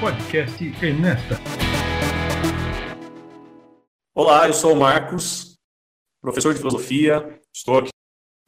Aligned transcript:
podcast 0.00 0.64
Enesta. 0.82 1.34
Olá, 4.14 4.46
eu 4.46 4.54
sou 4.54 4.72
o 4.72 4.76
Marcos, 4.76 5.58
professor 6.22 6.54
de 6.54 6.58
filosofia. 6.58 7.38
Estou 7.54 7.80
aqui 7.80 7.90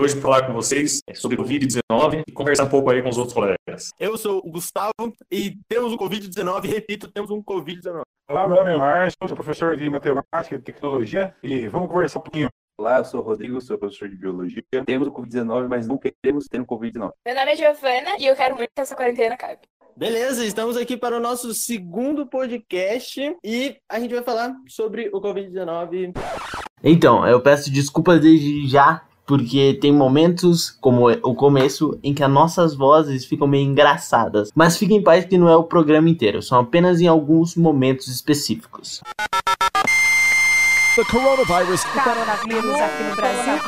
hoje 0.01 0.15
para 0.15 0.23
falar 0.23 0.47
com 0.47 0.55
vocês 0.55 1.01
sobre 1.15 1.37
Covid-19 1.37 2.23
e 2.27 2.33
conversar 2.33 2.65
um 2.65 2.71
pouco 2.71 2.89
aí 2.89 3.03
com 3.03 3.11
os 3.11 3.19
outros 3.19 3.35
colegas. 3.35 3.91
Eu 4.01 4.17
sou 4.17 4.39
o 4.39 4.51
Gustavo 4.51 4.93
e 5.31 5.59
temos 5.69 5.93
um 5.93 5.99
Covid-19, 5.99 6.65
repito, 6.71 7.13
temos 7.13 7.31
um 7.31 7.43
Covid-19. 7.43 8.01
Olá, 8.31 8.49
meu 8.49 8.57
nome 8.57 8.73
é 8.73 8.77
Márcio, 8.79 9.19
sou 9.29 9.37
professor 9.37 9.77
de 9.77 9.91
matemática 9.91 10.55
e 10.55 10.59
tecnologia 10.59 11.37
e 11.43 11.69
vamos 11.69 11.91
conversar 11.91 12.21
um 12.21 12.23
pouquinho. 12.23 12.49
Olá, 12.81 12.97
eu 12.97 13.05
sou 13.05 13.21
o 13.21 13.23
Rodrigo, 13.23 13.61
sou 13.61 13.77
professor 13.77 14.09
de 14.09 14.17
biologia. 14.17 14.65
Temos 14.87 15.07
o 15.07 15.13
Covid-19, 15.13 15.69
mas 15.69 15.87
não 15.87 15.99
queremos 15.99 16.47
ter 16.47 16.63
um 16.63 16.65
Covid-19. 16.65 17.11
Meu 17.27 17.35
nome 17.35 17.53
é 17.53 17.57
Giovana 17.57 18.17
e 18.19 18.25
eu 18.25 18.35
quero 18.35 18.57
muito 18.57 18.71
que 18.75 18.81
essa 18.81 18.97
quarentena 18.97 19.35
acabe. 19.35 19.61
Beleza, 19.97 20.45
estamos 20.45 20.77
aqui 20.77 20.97
para 20.97 21.17
o 21.17 21.21
nosso 21.21 21.53
segundo 21.53 22.27
podcast 22.27 23.37
e 23.45 23.77
a 23.89 24.01
gente 24.01 24.15
vai 24.15 24.23
falar 24.23 24.55
sobre 24.67 25.11
o 25.13 25.21
Covid-19. 25.21 26.15
Então, 26.83 27.27
eu 27.27 27.41
peço 27.41 27.71
desculpas 27.71 28.21
desde 28.21 28.67
já, 28.67 29.03
porque 29.27 29.79
tem 29.81 29.93
momentos, 29.93 30.71
como 30.71 31.11
o 31.11 31.35
começo, 31.35 31.99
em 32.03 32.15
que 32.15 32.25
as 32.25 32.31
nossas 32.31 32.75
vozes 32.75 33.27
ficam 33.27 33.47
meio 33.47 33.69
engraçadas. 33.69 34.51
Mas 34.55 34.79
fiquem 34.79 34.97
em 34.97 35.03
paz 35.03 35.27
que 35.27 35.37
não 35.37 35.49
é 35.49 35.57
o 35.57 35.65
programa 35.65 36.09
inteiro, 36.09 36.43
são 36.43 36.59
apenas 36.59 37.01
em 37.01 37.07
alguns 37.07 37.55
momentos 37.55 38.09
específicos. 38.09 39.03
The 40.95 41.05
coronavirus. 41.05 41.85
Coronavírus 41.85 42.81
aqui 42.81 43.03
no 43.05 43.17
Brasil. 43.17 43.59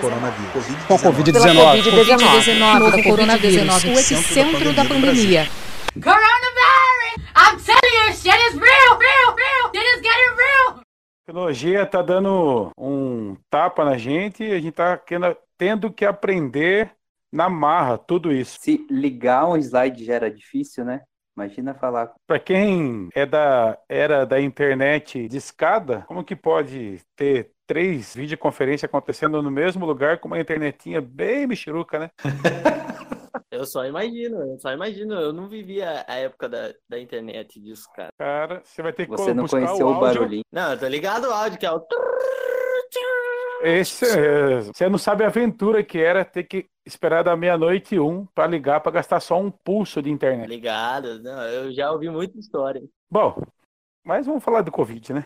Coronavírus. 0.00 0.66
Com 0.86 0.96
Covid-19. 0.98 1.82
Covid-19. 1.82 3.02
Covid-19. 3.02 3.88
O 3.88 3.98
epicentro 3.98 4.72
da 4.74 4.84
pandemia. 4.84 5.48
Coronavirus! 5.94 7.14
I'm 7.36 7.56
telling 7.64 7.94
you, 8.08 8.12
shit 8.14 8.36
is 8.48 8.54
real, 8.54 8.98
real, 8.98 9.34
real. 9.36 9.70
Shit 9.74 9.86
is 9.96 10.02
getting 10.02 10.36
real. 10.36 10.80
A 10.80 11.26
tecnologia 11.26 11.86
tá 11.86 12.02
dando 12.02 12.70
um 12.78 13.36
tapa 13.48 13.84
na 13.84 13.96
gente 13.96 14.44
e 14.44 14.52
a 14.52 14.56
gente 14.60 14.72
tá 14.72 14.98
querendo- 14.98 15.36
tendo 15.56 15.90
que 15.90 16.04
aprender 16.04 16.90
na 17.32 17.48
marra 17.48 17.96
tudo 17.96 18.30
isso. 18.30 18.58
Se 18.60 18.86
ligar 18.90 19.46
um 19.48 19.56
slide 19.56 20.04
já 20.04 20.14
era 20.14 20.30
difícil, 20.30 20.84
né? 20.84 21.00
Imagina 21.36 21.74
falar. 21.74 22.12
Para 22.26 22.38
quem 22.38 23.08
é 23.14 23.26
da 23.26 23.76
era 23.88 24.24
da 24.24 24.40
internet 24.40 25.28
de 25.28 25.36
escada, 25.36 26.04
como 26.06 26.24
que 26.24 26.36
pode 26.36 27.00
ter 27.16 27.50
três 27.66 28.14
videoconferências 28.14 28.84
acontecendo 28.88 29.42
no 29.42 29.50
mesmo 29.50 29.84
lugar 29.84 30.18
com 30.18 30.28
uma 30.28 30.38
internetinha 30.38 31.00
bem 31.00 31.46
mexeruca, 31.46 31.98
né? 31.98 32.10
Eu 33.50 33.64
só 33.66 33.84
imagino, 33.84 34.36
eu 34.42 34.58
só 34.58 34.72
imagino. 34.72 35.14
Eu 35.14 35.32
não 35.32 35.48
vivia 35.48 36.04
a 36.08 36.14
época 36.16 36.48
da, 36.48 36.72
da 36.88 36.98
internet 36.98 37.60
disso, 37.60 37.88
cara. 37.94 38.10
Cara, 38.18 38.60
você 38.64 38.82
vai 38.82 38.92
ter 38.92 39.04
que 39.06 39.12
Você 39.12 39.32
não 39.32 39.44
buscar 39.44 39.60
conheceu 39.60 39.86
o 39.86 39.90
áudio. 39.90 40.00
barulhinho. 40.00 40.42
Não, 40.52 40.72
eu 40.72 40.78
tô 40.78 40.88
ligado 40.88 41.26
ao 41.26 41.32
áudio, 41.32 41.58
que 41.58 41.66
é 41.66 41.70
o. 41.70 41.80
Esse, 43.62 44.04
é, 44.06 44.60
você 44.60 44.88
não 44.88 44.98
sabe 44.98 45.24
a 45.24 45.28
aventura 45.28 45.82
que 45.82 45.98
era 45.98 46.24
ter 46.24 46.44
que 46.44 46.66
esperar 46.84 47.22
da 47.22 47.36
meia-noite 47.36 47.94
e 47.94 48.00
um 48.00 48.26
para 48.34 48.46
ligar 48.46 48.80
para 48.80 48.92
gastar 48.92 49.20
só 49.20 49.40
um 49.40 49.50
pulso 49.50 50.02
de 50.02 50.10
internet. 50.10 50.48
Ligado, 50.48 51.22
não, 51.22 51.42
eu 51.44 51.72
já 51.72 51.90
ouvi 51.90 52.10
muita 52.10 52.38
história. 52.38 52.82
Bom, 53.10 53.42
mas 54.04 54.26
vamos 54.26 54.44
falar 54.44 54.60
do 54.60 54.70
Covid, 54.70 55.14
né? 55.14 55.24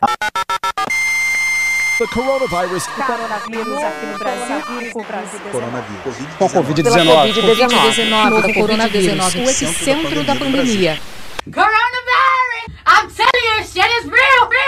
The 1.98 2.06
coronavirus. 2.14 2.86
Coronavírus 2.86 3.82
aqui 3.82 4.06
no 4.06 4.18
Brasil. 4.18 4.62
Coronavírus. 5.50 6.16
Com 6.38 6.46
Covid-19. 6.46 7.34
Covid-19. 7.34 8.30
Novo 8.30 8.54
coronavírus. 8.54 9.34
O 9.34 9.38
epicentro 9.40 10.22
da 10.22 10.36
pandemia. 10.36 10.96
Coronavirus! 11.52 11.98
I'm 12.86 13.08
telling 13.10 13.44
you, 13.48 13.64
shit 13.64 13.90
is 13.98 14.04
real, 14.04 14.48
real. 14.48 14.67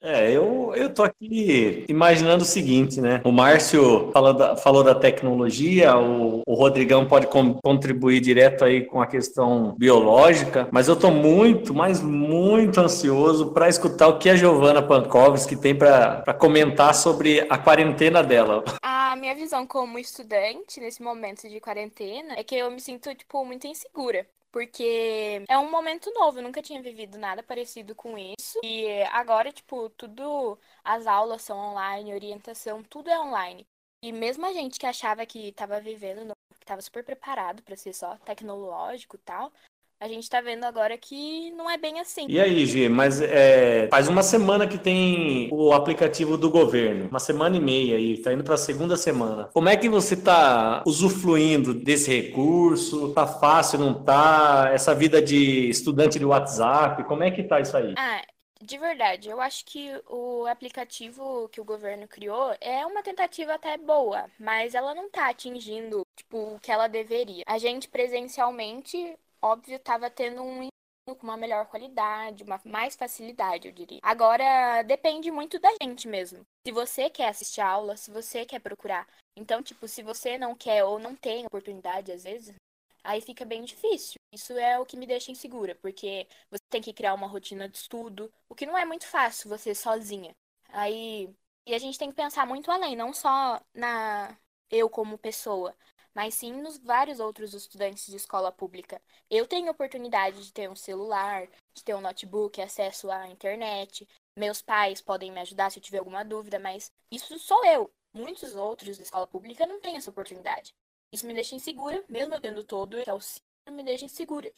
É, 0.00 0.30
eu, 0.30 0.72
eu 0.76 0.94
tô 0.94 1.02
aqui 1.02 1.84
imaginando 1.88 2.44
o 2.44 2.46
seguinte, 2.46 3.00
né? 3.00 3.20
O 3.24 3.32
Márcio 3.32 4.12
falou 4.12 4.32
da, 4.32 4.56
falou 4.56 4.84
da 4.84 4.94
tecnologia, 4.94 5.96
o, 5.96 6.40
o 6.46 6.54
Rodrigão 6.54 7.04
pode 7.04 7.26
com- 7.26 7.54
contribuir 7.54 8.20
direto 8.20 8.64
aí 8.64 8.86
com 8.86 9.02
a 9.02 9.08
questão 9.08 9.74
biológica, 9.76 10.68
mas 10.70 10.86
eu 10.86 10.94
tô 10.94 11.10
muito, 11.10 11.74
mas 11.74 12.00
muito 12.00 12.78
ansioso 12.78 13.52
para 13.52 13.68
escutar 13.68 14.06
o 14.06 14.18
que 14.18 14.30
a 14.30 14.36
Giovana 14.36 14.80
Pankovski 14.80 15.56
tem 15.56 15.74
para 15.74 16.32
comentar 16.34 16.94
sobre 16.94 17.44
a 17.50 17.58
quarentena 17.58 18.22
dela. 18.22 18.62
A 18.82 19.16
minha 19.16 19.34
visão 19.34 19.66
como 19.66 19.98
estudante 19.98 20.80
nesse 20.80 21.02
momento 21.02 21.48
de 21.48 21.60
quarentena 21.60 22.34
é 22.38 22.44
que 22.44 22.56
eu 22.56 22.70
me 22.70 22.80
sinto, 22.80 23.14
tipo, 23.14 23.44
muito 23.44 23.66
insegura. 23.66 24.26
Porque 24.50 25.44
é 25.48 25.58
um 25.58 25.70
momento 25.70 26.10
novo, 26.12 26.38
eu 26.38 26.42
nunca 26.42 26.62
tinha 26.62 26.82
vivido 26.82 27.18
nada 27.18 27.42
parecido 27.42 27.94
com 27.94 28.16
isso. 28.16 28.58
E 28.64 29.02
agora, 29.12 29.52
tipo, 29.52 29.90
tudo, 29.90 30.58
as 30.82 31.06
aulas 31.06 31.42
são 31.42 31.58
online, 31.58 32.14
orientação, 32.14 32.82
tudo 32.82 33.10
é 33.10 33.20
online. 33.20 33.66
E 34.02 34.12
mesmo 34.12 34.46
a 34.46 34.52
gente 34.52 34.78
que 34.78 34.86
achava 34.86 35.26
que 35.26 35.52
tava 35.52 35.80
vivendo, 35.80 36.32
que 36.58 36.66
tava 36.66 36.80
super 36.80 37.04
preparado 37.04 37.62
pra 37.62 37.76
ser 37.76 37.92
só 37.92 38.16
tecnológico 38.18 39.16
e 39.16 39.20
tal, 39.20 39.52
a 40.00 40.08
gente 40.08 40.28
tá 40.28 40.40
vendo 40.40 40.64
agora 40.64 40.96
que 40.96 41.50
não 41.52 41.68
é 41.68 41.76
bem 41.76 42.00
assim. 42.00 42.26
E 42.28 42.40
aí, 42.40 42.64
Gi, 42.66 42.88
mas 42.88 43.20
é, 43.20 43.88
faz 43.88 44.08
uma 44.08 44.22
semana 44.22 44.66
que 44.66 44.78
tem 44.78 45.48
o 45.52 45.72
aplicativo 45.72 46.36
do 46.36 46.50
governo, 46.50 47.08
uma 47.08 47.18
semana 47.18 47.56
e 47.56 47.60
meia 47.60 47.96
aí, 47.96 48.18
tá 48.18 48.32
indo 48.32 48.44
para 48.44 48.54
a 48.54 48.58
segunda 48.58 48.96
semana. 48.96 49.50
Como 49.52 49.68
é 49.68 49.76
que 49.76 49.88
você 49.88 50.16
tá 50.16 50.82
usufruindo 50.86 51.74
desse 51.74 52.10
recurso? 52.10 53.12
Tá 53.12 53.26
fácil, 53.26 53.78
não 53.78 53.94
tá? 54.04 54.70
Essa 54.72 54.94
vida 54.94 55.20
de 55.20 55.68
estudante 55.68 56.18
de 56.18 56.24
WhatsApp, 56.24 57.02
como 57.04 57.24
é 57.24 57.30
que 57.30 57.42
tá 57.42 57.60
isso 57.60 57.76
aí? 57.76 57.94
Ah, 57.96 58.22
de 58.60 58.78
verdade, 58.78 59.28
eu 59.28 59.40
acho 59.40 59.64
que 59.64 59.90
o 60.08 60.46
aplicativo 60.46 61.48
que 61.48 61.60
o 61.60 61.64
governo 61.64 62.06
criou 62.08 62.56
é 62.60 62.84
uma 62.86 63.02
tentativa 63.02 63.54
até 63.54 63.76
boa, 63.76 64.30
mas 64.38 64.74
ela 64.74 64.94
não 64.94 65.08
tá 65.10 65.28
atingindo, 65.28 66.02
tipo, 66.16 66.54
o 66.54 66.60
que 66.60 66.70
ela 66.70 66.88
deveria. 66.88 67.44
A 67.46 67.58
gente 67.58 67.88
presencialmente, 67.88 69.16
óbvio, 69.42 69.78
tava 69.78 70.10
tendo 70.10 70.42
um 70.42 70.62
ensino 70.62 71.16
com 71.16 71.26
uma 71.26 71.36
melhor 71.36 71.66
qualidade, 71.66 72.44
uma 72.44 72.60
mais 72.64 72.94
facilidade, 72.94 73.68
eu 73.68 73.72
diria. 73.72 73.98
Agora, 74.02 74.82
depende 74.82 75.30
muito 75.30 75.58
da 75.58 75.70
gente 75.82 76.06
mesmo. 76.06 76.44
Se 76.66 76.72
você 76.72 77.08
quer 77.08 77.28
assistir 77.28 77.60
a 77.60 77.68
aula, 77.68 77.96
se 77.96 78.10
você 78.10 78.44
quer 78.44 78.60
procurar. 78.60 79.06
Então, 79.36 79.62
tipo, 79.62 79.86
se 79.88 80.02
você 80.02 80.36
não 80.36 80.54
quer 80.54 80.84
ou 80.84 80.98
não 80.98 81.14
tem 81.14 81.46
oportunidade, 81.46 82.12
às 82.12 82.24
vezes, 82.24 82.54
aí 83.02 83.20
fica 83.20 83.44
bem 83.44 83.64
difícil. 83.64 84.16
Isso 84.32 84.52
é 84.58 84.78
o 84.78 84.84
que 84.84 84.96
me 84.96 85.06
deixa 85.06 85.30
insegura, 85.30 85.74
porque 85.76 86.26
você 86.50 86.62
tem 86.68 86.82
que 86.82 86.92
criar 86.92 87.14
uma 87.14 87.26
rotina 87.26 87.68
de 87.68 87.78
estudo, 87.78 88.30
o 88.48 88.54
que 88.54 88.66
não 88.66 88.76
é 88.76 88.84
muito 88.84 89.06
fácil 89.06 89.48
você 89.48 89.74
sozinha. 89.74 90.32
Aí, 90.70 91.32
e 91.66 91.74
a 91.74 91.78
gente 91.78 91.98
tem 91.98 92.10
que 92.10 92.16
pensar 92.16 92.46
muito 92.46 92.70
além, 92.70 92.96
não 92.96 93.12
só 93.14 93.60
na 93.74 94.36
eu 94.70 94.90
como 94.90 95.16
pessoa, 95.16 95.74
mas 96.18 96.34
sim 96.34 96.52
nos 96.60 96.78
vários 96.78 97.20
outros 97.20 97.54
estudantes 97.54 98.04
de 98.08 98.16
escola 98.16 98.50
pública. 98.50 99.00
Eu 99.30 99.46
tenho 99.46 99.70
oportunidade 99.70 100.44
de 100.44 100.52
ter 100.52 100.68
um 100.68 100.74
celular, 100.74 101.46
de 101.72 101.84
ter 101.84 101.94
um 101.94 102.00
notebook, 102.00 102.60
acesso 102.60 103.08
à 103.08 103.28
internet. 103.28 104.04
Meus 104.36 104.60
pais 104.60 105.00
podem 105.00 105.30
me 105.30 105.38
ajudar 105.38 105.70
se 105.70 105.78
eu 105.78 105.82
tiver 105.82 105.98
alguma 105.98 106.24
dúvida, 106.24 106.58
mas 106.58 106.92
isso 107.08 107.38
sou 107.38 107.64
eu. 107.64 107.88
Muitos 108.12 108.56
outros 108.56 108.96
da 108.96 109.04
escola 109.04 109.28
pública 109.28 109.64
não 109.64 109.80
têm 109.80 109.94
essa 109.94 110.10
oportunidade. 110.10 110.74
Isso 111.12 111.24
me 111.24 111.32
deixa 111.32 111.54
insegura, 111.54 112.04
mesmo 112.08 112.34
eu 112.34 112.40
tendo 112.40 112.64
todo 112.64 112.98
esse 112.98 113.08
auxílio, 113.08 113.46
me 113.70 113.84
deixa 113.84 114.06
insegura. 114.06 114.52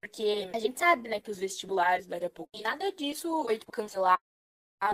Porque 0.00 0.48
a 0.54 0.58
gente 0.58 0.78
sabe, 0.78 1.10
né, 1.10 1.20
que 1.20 1.30
os 1.30 1.36
vestibulares 1.36 2.06
daqui 2.06 2.24
a 2.24 2.30
pouco. 2.30 2.48
E 2.54 2.62
nada 2.62 2.90
disso 2.90 3.44
foi 3.44 3.58
cancelado 3.70 4.18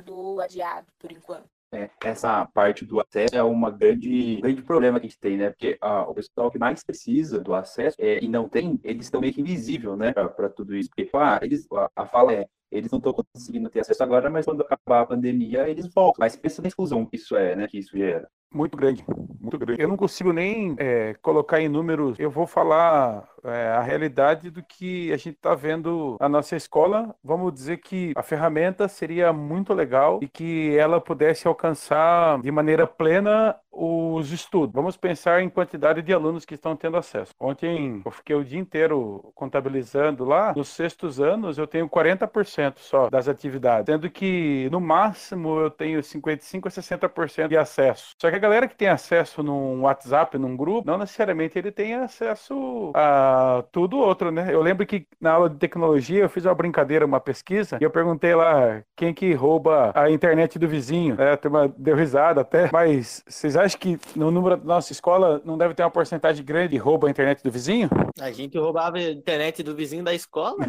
ou 0.09 0.41
adiado 0.41 0.93
por 0.99 1.13
enquanto. 1.13 1.56
É, 1.73 1.91
essa 2.05 2.47
parte 2.47 2.85
do 2.85 3.01
acesso 3.01 3.35
é 3.35 3.43
uma 3.43 3.71
grande, 3.71 4.37
grande 4.41 4.63
problema 4.63 5.01
que 5.01 5.07
a 5.07 5.09
gente 5.09 5.19
tem, 5.19 5.37
né? 5.37 5.51
Porque 5.51 5.77
ah, 5.81 6.03
o 6.09 6.15
pessoal 6.15 6.51
que 6.51 6.59
mais 6.59 6.85
precisa 6.85 7.41
do 7.41 7.55
acesso 7.55 7.97
é, 7.99 8.23
e 8.23 8.29
não 8.29 8.49
tem, 8.49 8.79
eles 8.85 9.07
estão 9.07 9.21
meio 9.21 9.33
que 9.33 9.41
invisível, 9.41 9.97
né? 9.97 10.13
Para 10.13 10.49
tudo 10.49 10.77
isso. 10.77 10.89
Porque 10.89 11.11
ah, 11.15 11.41
eles, 11.43 11.67
a, 11.73 11.91
a 11.97 12.07
fala 12.07 12.33
é, 12.33 12.49
eles 12.71 12.91
não 12.91 12.99
estão 12.99 13.13
conseguindo 13.13 13.69
ter 13.71 13.81
acesso 13.81 14.03
agora, 14.03 14.29
mas 14.31 14.45
quando 14.45 14.63
acabar 14.63 15.03
a 15.03 15.07
pandemia, 15.07 15.69
eles 15.69 15.87
voltam. 15.93 16.17
Mas 16.19 16.37
pensa 16.37 16.63
na 16.63 16.69
exclusão 16.69 17.07
que 17.07 17.17
isso 17.17 17.37
é, 17.37 17.55
né? 17.57 17.67
Que 17.69 17.79
isso 17.79 17.97
gera. 17.97 18.29
Muito 18.53 18.77
grande, 18.77 19.05
muito 19.41 19.59
grande. 19.59 19.83
Eu 19.83 19.89
não 19.89 19.97
consigo 19.97 20.33
nem 20.33 20.75
é, 20.79 21.15
colocar 21.21 21.61
em 21.61 21.69
números. 21.69 22.19
Eu 22.19 22.31
vou 22.31 22.47
falar 22.47 23.29
é, 23.45 23.69
a 23.69 23.83
realidade 23.83 24.51
do 24.51 24.63
que 24.63 25.13
a 25.13 25.17
gente 25.17 25.37
está 25.37 25.55
vendo 25.55 26.17
na 26.21 26.29
nossa 26.29 26.57
escola. 26.57 27.15
Vamos 27.23 27.53
dizer 27.53 27.79
que 27.79 28.13
a 28.17 28.23
ferramenta 28.23 28.89
seria 28.89 29.33
muito 29.33 29.75
legal 29.75 30.21
e 30.23 30.29
que 30.29 30.75
ela 30.77 31.01
pudesse 31.01 31.47
alcançar 31.47 32.41
de 32.41 32.51
maneira 32.51 32.87
plena 32.87 33.57
os 33.71 34.33
estudos. 34.33 34.75
Vamos 34.75 34.97
pensar 34.97 35.43
em 35.43 35.51
quantidade 35.51 36.01
de 36.01 36.13
alunos 36.13 36.47
que 36.47 36.55
estão 36.55 36.75
tendo 36.75 36.97
acesso. 36.97 37.33
Ontem 37.39 38.01
eu 38.05 38.11
fiquei 38.11 38.35
o 38.35 38.45
dia 38.45 38.59
inteiro 38.59 39.31
contabilizando 39.35 40.25
lá. 40.25 40.55
Nos 40.57 40.69
sextos 40.69 41.21
anos 41.21 41.59
eu 41.59 41.67
tenho 41.67 41.89
40% 41.89 42.56
só 42.77 43.09
das 43.11 43.29
atividades, 43.29 43.87
sendo 43.87 44.11
que 44.11 44.69
no 44.71 44.81
máximo 44.81 45.61
eu 45.61 45.71
tenho 45.71 46.03
55 46.03 46.69
a 46.69 46.71
60% 46.71 47.49
de 47.49 47.57
acesso. 47.57 48.15
Só 48.21 48.31
que 48.31 48.37
a 48.37 48.41
galera 48.41 48.69
que 48.69 48.77
tem 48.77 48.89
acesso 48.89 49.43
num 49.43 49.83
WhatsApp, 49.83 50.39
num 50.39 50.57
grupo, 50.57 50.87
não 50.87 50.99
necessariamente 50.99 51.59
ele 51.59 51.71
tem 51.71 51.95
acesso 51.95 52.93
a 52.95 53.65
tudo 53.73 53.99
outro, 53.99 54.31
né? 54.31 54.49
Eu 54.53 54.63
lembro 54.63 54.87
que 54.87 55.07
na 55.21 55.33
aula 55.33 55.51
de 55.51 55.57
tecnologia 55.57 56.23
eu 56.23 56.29
fiz 56.29 56.45
uma 56.45 56.55
brincadeira, 56.55 57.07
uma 57.07 57.21
pesquisa, 57.21 57.79
e 57.81 57.85
eu 57.85 57.91
perguntei 57.91 58.35
lá 58.35 58.83
quem 58.97 59.13
que 59.13 59.33
rouba 59.35 59.93
a 59.95 60.11
internet 60.11 60.59
do 60.59 60.69
vizinho. 60.69 61.21
É, 61.21 61.33
a 61.33 61.37
turma 61.37 61.73
deu 61.77 61.97
risada 61.97 62.41
até, 62.41 62.71
mas 62.73 63.23
vocês 63.27 63.57
acham 63.57 63.79
que 63.79 63.99
no 64.15 64.31
número 64.31 64.57
da 64.57 64.65
nossa 64.65 64.93
escola 64.93 65.41
não 65.45 65.59
deve 65.59 65.75
ter 65.75 65.83
uma 65.83 65.91
porcentagem 65.91 66.45
grande 66.45 66.71
de 66.71 66.77
roubo 66.77 67.07
a 67.07 67.11
internet 67.11 67.43
do 67.43 67.51
vizinho? 67.51 67.89
A 68.21 68.31
gente 68.31 68.59
roubava 68.59 68.97
a 68.97 69.11
internet 69.11 69.63
do 69.63 69.75
vizinho 69.75 70.05
da 70.05 70.15
escola. 70.15 70.57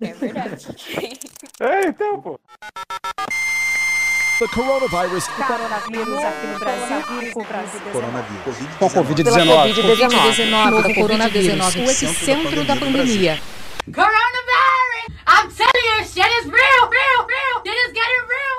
É 0.00 0.12
verdade. 0.12 0.66
É, 1.60 1.86
então, 1.86 2.20
pô. 2.20 2.40
The 4.38 4.48
coronavirus. 4.48 5.28
Coronavírus 5.28 6.18
aqui 6.24 6.46
no 6.48 6.58
Brasil. 6.58 6.96
O 7.36 7.44
Brasil. 7.44 7.80
Coronavírus. 7.92 8.56
Com 8.78 8.86
a 8.86 8.90
Pela 8.90 9.04
Covid-19. 9.04 9.74
Covid-19. 9.74 10.70
Novo 10.70 10.94
coronavírus. 10.94 11.74
O 11.76 11.78
epicentro 11.78 12.64
da 12.64 12.74
pandemia. 12.74 13.38
Coronavirus! 13.94 14.82
I'm 15.26 15.48
telling 15.50 15.86
you, 15.90 16.04
shit 16.04 16.26
is 16.40 16.46
real, 16.46 16.82
real, 16.90 17.26
real. 17.26 17.62
Shit 17.64 17.76
is 17.86 17.92
getting 17.92 18.24
real. 18.28 18.51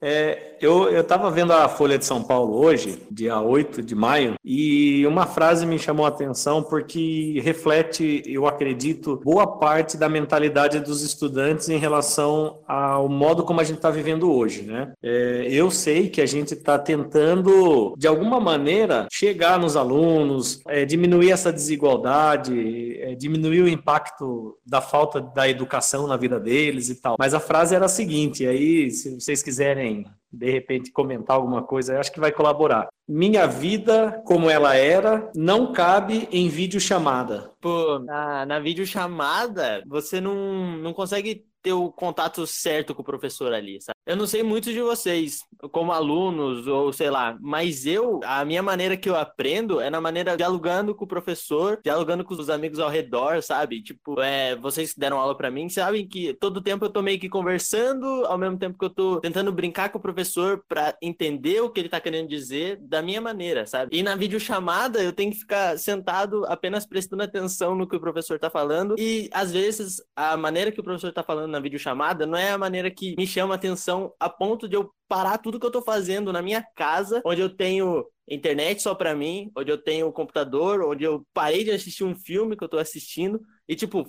É, 0.00 0.56
eu 0.60 1.00
estava 1.00 1.30
vendo 1.30 1.52
a 1.52 1.68
Folha 1.68 1.98
de 1.98 2.04
São 2.04 2.22
Paulo 2.22 2.56
hoje, 2.56 3.02
dia 3.10 3.40
8 3.40 3.82
de 3.82 3.94
maio, 3.94 4.34
e 4.44 5.06
uma 5.06 5.26
frase 5.26 5.66
me 5.66 5.78
chamou 5.78 6.06
a 6.06 6.08
atenção 6.08 6.62
porque 6.62 7.40
reflete, 7.42 8.22
eu 8.26 8.46
acredito, 8.46 9.20
boa 9.24 9.46
parte 9.46 9.96
da 9.96 10.08
mentalidade 10.08 10.80
dos 10.80 11.02
estudantes 11.02 11.68
em 11.68 11.78
relação 11.78 12.60
ao 12.66 13.08
modo 13.08 13.44
como 13.44 13.60
a 13.60 13.64
gente 13.64 13.76
está 13.76 13.90
vivendo 13.90 14.32
hoje, 14.32 14.62
né? 14.62 14.92
É, 15.02 15.46
eu 15.50 15.70
sei 15.70 16.08
que 16.08 16.20
a 16.20 16.26
gente 16.26 16.54
está 16.54 16.78
tentando, 16.78 17.94
de 17.96 18.06
alguma 18.06 18.40
maneira, 18.40 19.06
chegar 19.12 19.58
nos 19.58 19.76
alunos, 19.76 20.60
é, 20.68 20.84
diminuir 20.84 21.30
essa 21.30 21.52
desigualdade, 21.52 22.98
é, 23.00 23.14
diminuir 23.14 23.62
o 23.62 23.68
impacto 23.68 24.56
da 24.64 24.80
falta 24.80 25.20
da 25.20 25.48
educação 25.48 26.06
na 26.06 26.16
vida 26.16 26.38
deles 26.38 26.88
e 26.88 27.00
tal. 27.00 27.16
Mas 27.18 27.34
a 27.34 27.40
frase 27.40 27.74
era 27.74 27.86
a 27.86 27.88
seguinte, 27.88 28.46
aí, 28.46 28.90
se 28.90 29.14
vocês 29.20 29.42
quiserem 29.42 29.87
de 30.30 30.50
repente 30.50 30.92
comentar 30.92 31.36
alguma 31.36 31.62
coisa, 31.62 31.94
eu 31.94 32.00
acho 32.00 32.12
que 32.12 32.20
vai 32.20 32.30
colaborar. 32.30 32.88
Minha 33.08 33.46
vida, 33.46 34.22
como 34.26 34.50
ela 34.50 34.76
era, 34.76 35.30
não 35.34 35.72
cabe 35.72 36.28
em 36.30 36.48
videochamada. 36.48 37.50
Pô, 37.60 37.98
na, 37.98 38.44
na 38.44 38.60
videochamada, 38.60 39.82
você 39.86 40.20
não, 40.20 40.76
não 40.78 40.92
consegue 40.92 41.46
ter 41.62 41.72
o 41.72 41.90
contato 41.90 42.46
certo 42.46 42.94
com 42.94 43.02
o 43.02 43.04
professor 43.04 43.52
ali, 43.52 43.80
sabe? 43.80 43.96
Eu 44.06 44.16
não 44.16 44.26
sei 44.26 44.42
muitos 44.42 44.72
de 44.72 44.80
vocês, 44.80 45.40
como 45.70 45.92
alunos, 45.92 46.66
ou 46.66 46.92
sei 46.92 47.10
lá, 47.10 47.36
mas 47.40 47.84
eu, 47.84 48.20
a 48.24 48.42
minha 48.44 48.62
maneira 48.62 48.96
que 48.96 49.08
eu 49.08 49.14
aprendo 49.14 49.80
é 49.80 49.90
na 49.90 50.00
maneira 50.00 50.34
dialogando 50.34 50.94
com 50.94 51.04
o 51.04 51.08
professor, 51.08 51.78
dialogando 51.84 52.24
com 52.24 52.32
os 52.32 52.48
amigos 52.48 52.78
ao 52.78 52.88
redor, 52.88 53.42
sabe? 53.42 53.82
Tipo, 53.82 54.20
é, 54.20 54.56
vocês 54.56 54.94
que 54.94 55.00
deram 55.00 55.18
aula 55.18 55.36
pra 55.36 55.50
mim 55.50 55.68
sabem 55.68 56.08
que 56.08 56.32
todo 56.34 56.62
tempo 56.62 56.86
eu 56.86 56.90
tô 56.90 57.02
meio 57.02 57.18
que 57.18 57.28
conversando, 57.28 58.06
ao 58.26 58.38
mesmo 58.38 58.58
tempo 58.58 58.78
que 58.78 58.84
eu 58.84 58.90
tô 58.90 59.20
tentando 59.20 59.52
brincar 59.52 59.90
com 59.90 59.98
o 59.98 60.02
professor 60.02 60.64
pra 60.66 60.96
entender 61.02 61.60
o 61.60 61.68
que 61.68 61.80
ele 61.80 61.88
tá 61.88 62.00
querendo 62.00 62.28
dizer 62.28 62.78
da 62.80 63.02
minha 63.02 63.20
maneira, 63.20 63.66
sabe? 63.66 63.94
E 63.94 64.02
na 64.02 64.16
videochamada 64.16 65.02
eu 65.02 65.12
tenho 65.12 65.32
que 65.32 65.38
ficar 65.38 65.78
sentado 65.78 66.46
apenas 66.46 66.86
prestando 66.86 67.22
atenção 67.22 67.74
no 67.74 67.86
que 67.86 67.96
o 67.96 68.00
professor 68.00 68.38
tá 68.38 68.48
falando 68.48 68.94
e 68.98 69.28
às 69.32 69.52
vezes 69.52 70.00
a 70.16 70.36
maneira 70.36 70.72
que 70.72 70.80
o 70.80 70.84
professor 70.84 71.12
tá 71.12 71.22
falando 71.22 71.57
na 71.58 71.62
videochamada 71.62 72.26
não 72.26 72.38
é 72.38 72.52
a 72.52 72.58
maneira 72.58 72.90
que 72.90 73.14
me 73.16 73.26
chama 73.26 73.54
atenção 73.54 74.12
a 74.18 74.28
ponto 74.28 74.68
de 74.68 74.76
eu 74.76 74.90
parar 75.08 75.38
tudo 75.38 75.58
que 75.58 75.66
eu 75.66 75.70
tô 75.70 75.82
fazendo 75.82 76.32
na 76.32 76.40
minha 76.40 76.64
casa, 76.74 77.20
onde 77.24 77.40
eu 77.40 77.48
tenho 77.48 78.04
internet 78.28 78.82
só 78.82 78.94
pra 78.94 79.14
mim, 79.14 79.50
onde 79.56 79.70
eu 79.70 79.78
tenho 79.78 80.12
computador, 80.12 80.82
onde 80.82 81.04
eu 81.04 81.26
parei 81.32 81.64
de 81.64 81.70
assistir 81.70 82.04
um 82.04 82.14
filme 82.14 82.56
que 82.56 82.62
eu 82.62 82.68
tô 82.68 82.78
assistindo 82.78 83.40
e 83.66 83.74
tipo, 83.74 84.06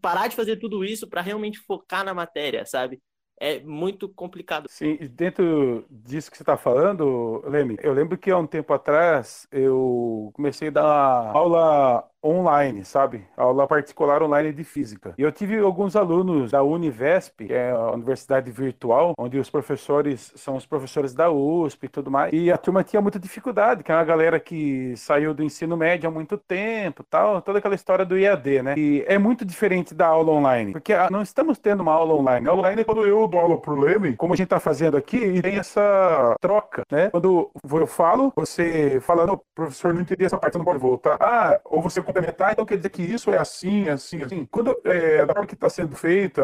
parar 0.00 0.28
de 0.28 0.36
fazer 0.36 0.56
tudo 0.56 0.84
isso 0.84 1.08
pra 1.08 1.20
realmente 1.20 1.58
focar 1.60 2.04
na 2.04 2.12
matéria, 2.12 2.66
sabe? 2.66 3.00
É 3.38 3.60
muito 3.60 4.08
complicado. 4.08 4.66
Sim, 4.70 4.96
e 5.00 5.08
dentro 5.08 5.84
disso 5.90 6.30
que 6.30 6.36
você 6.36 6.42
está 6.42 6.56
falando, 6.56 7.42
Leme, 7.46 7.76
eu 7.82 7.92
lembro 7.92 8.16
que 8.16 8.30
há 8.30 8.38
um 8.38 8.46
tempo 8.46 8.72
atrás 8.72 9.46
eu 9.52 10.30
comecei 10.34 10.68
a 10.68 10.70
dar 10.70 11.36
aula 11.36 12.08
online, 12.26 12.84
sabe? 12.84 13.24
Aula 13.36 13.66
particular 13.66 14.22
online 14.22 14.52
de 14.52 14.64
física. 14.64 15.14
E 15.16 15.22
eu 15.22 15.30
tive 15.30 15.58
alguns 15.58 15.94
alunos 15.94 16.50
da 16.50 16.62
Univesp, 16.62 17.46
que 17.46 17.52
é 17.52 17.70
a 17.70 17.92
universidade 17.92 18.50
virtual, 18.50 19.14
onde 19.18 19.38
os 19.38 19.48
professores 19.48 20.32
são 20.34 20.56
os 20.56 20.66
professores 20.66 21.14
da 21.14 21.30
USP 21.30 21.84
e 21.84 21.88
tudo 21.88 22.10
mais. 22.10 22.32
E 22.32 22.50
a 22.50 22.58
turma 22.58 22.82
tinha 22.82 23.00
muita 23.00 23.18
dificuldade, 23.18 23.84
que 23.84 23.92
é 23.92 23.94
uma 23.94 24.04
galera 24.04 24.40
que 24.40 24.96
saiu 24.96 25.32
do 25.32 25.42
ensino 25.42 25.76
médio 25.76 26.08
há 26.08 26.12
muito 26.12 26.36
tempo, 26.36 27.04
tal, 27.04 27.40
toda 27.40 27.58
aquela 27.58 27.74
história 27.74 28.04
do 28.04 28.18
IAD, 28.18 28.62
né? 28.62 28.74
E 28.76 29.04
é 29.06 29.18
muito 29.18 29.44
diferente 29.44 29.94
da 29.94 30.06
aula 30.06 30.32
online, 30.32 30.72
porque 30.72 30.92
ah, 30.92 31.08
não 31.10 31.22
estamos 31.22 31.58
tendo 31.58 31.82
uma 31.82 31.92
aula 31.92 32.14
online. 32.14 32.46
A 32.46 32.50
aula 32.50 32.62
online 32.62 32.80
é 32.80 32.84
quando 32.84 33.06
eu 33.06 33.25
dou 33.28 33.40
aula 33.40 33.60
pro 33.60 33.78
Leme, 33.78 34.16
como 34.16 34.32
a 34.34 34.36
gente 34.36 34.48
tá 34.48 34.60
fazendo 34.60 34.96
aqui, 34.96 35.16
e 35.16 35.42
tem 35.42 35.56
essa 35.56 36.36
troca, 36.40 36.82
né? 36.90 37.10
Quando 37.10 37.50
eu 37.80 37.86
falo, 37.86 38.32
você 38.34 39.00
fala, 39.00 39.26
não, 39.26 39.40
professor, 39.54 39.92
não 39.94 40.00
entendi 40.02 40.24
essa 40.24 40.38
parte, 40.38 40.52
você 40.54 40.58
não 40.58 40.64
pode 40.64 40.78
voltar. 40.78 41.16
Ah, 41.20 41.60
ou 41.64 41.80
você 41.82 42.00
complementar, 42.02 42.52
então 42.52 42.64
quer 42.64 42.76
dizer 42.76 42.90
que 42.90 43.02
isso 43.02 43.30
é 43.30 43.38
assim, 43.38 43.88
assim, 43.88 44.22
assim. 44.22 44.46
Quando 44.50 44.76
é, 44.84 45.24
da 45.24 45.32
forma 45.34 45.46
que 45.46 45.54
está 45.54 45.68
sendo 45.68 45.94
feita, 45.96 46.42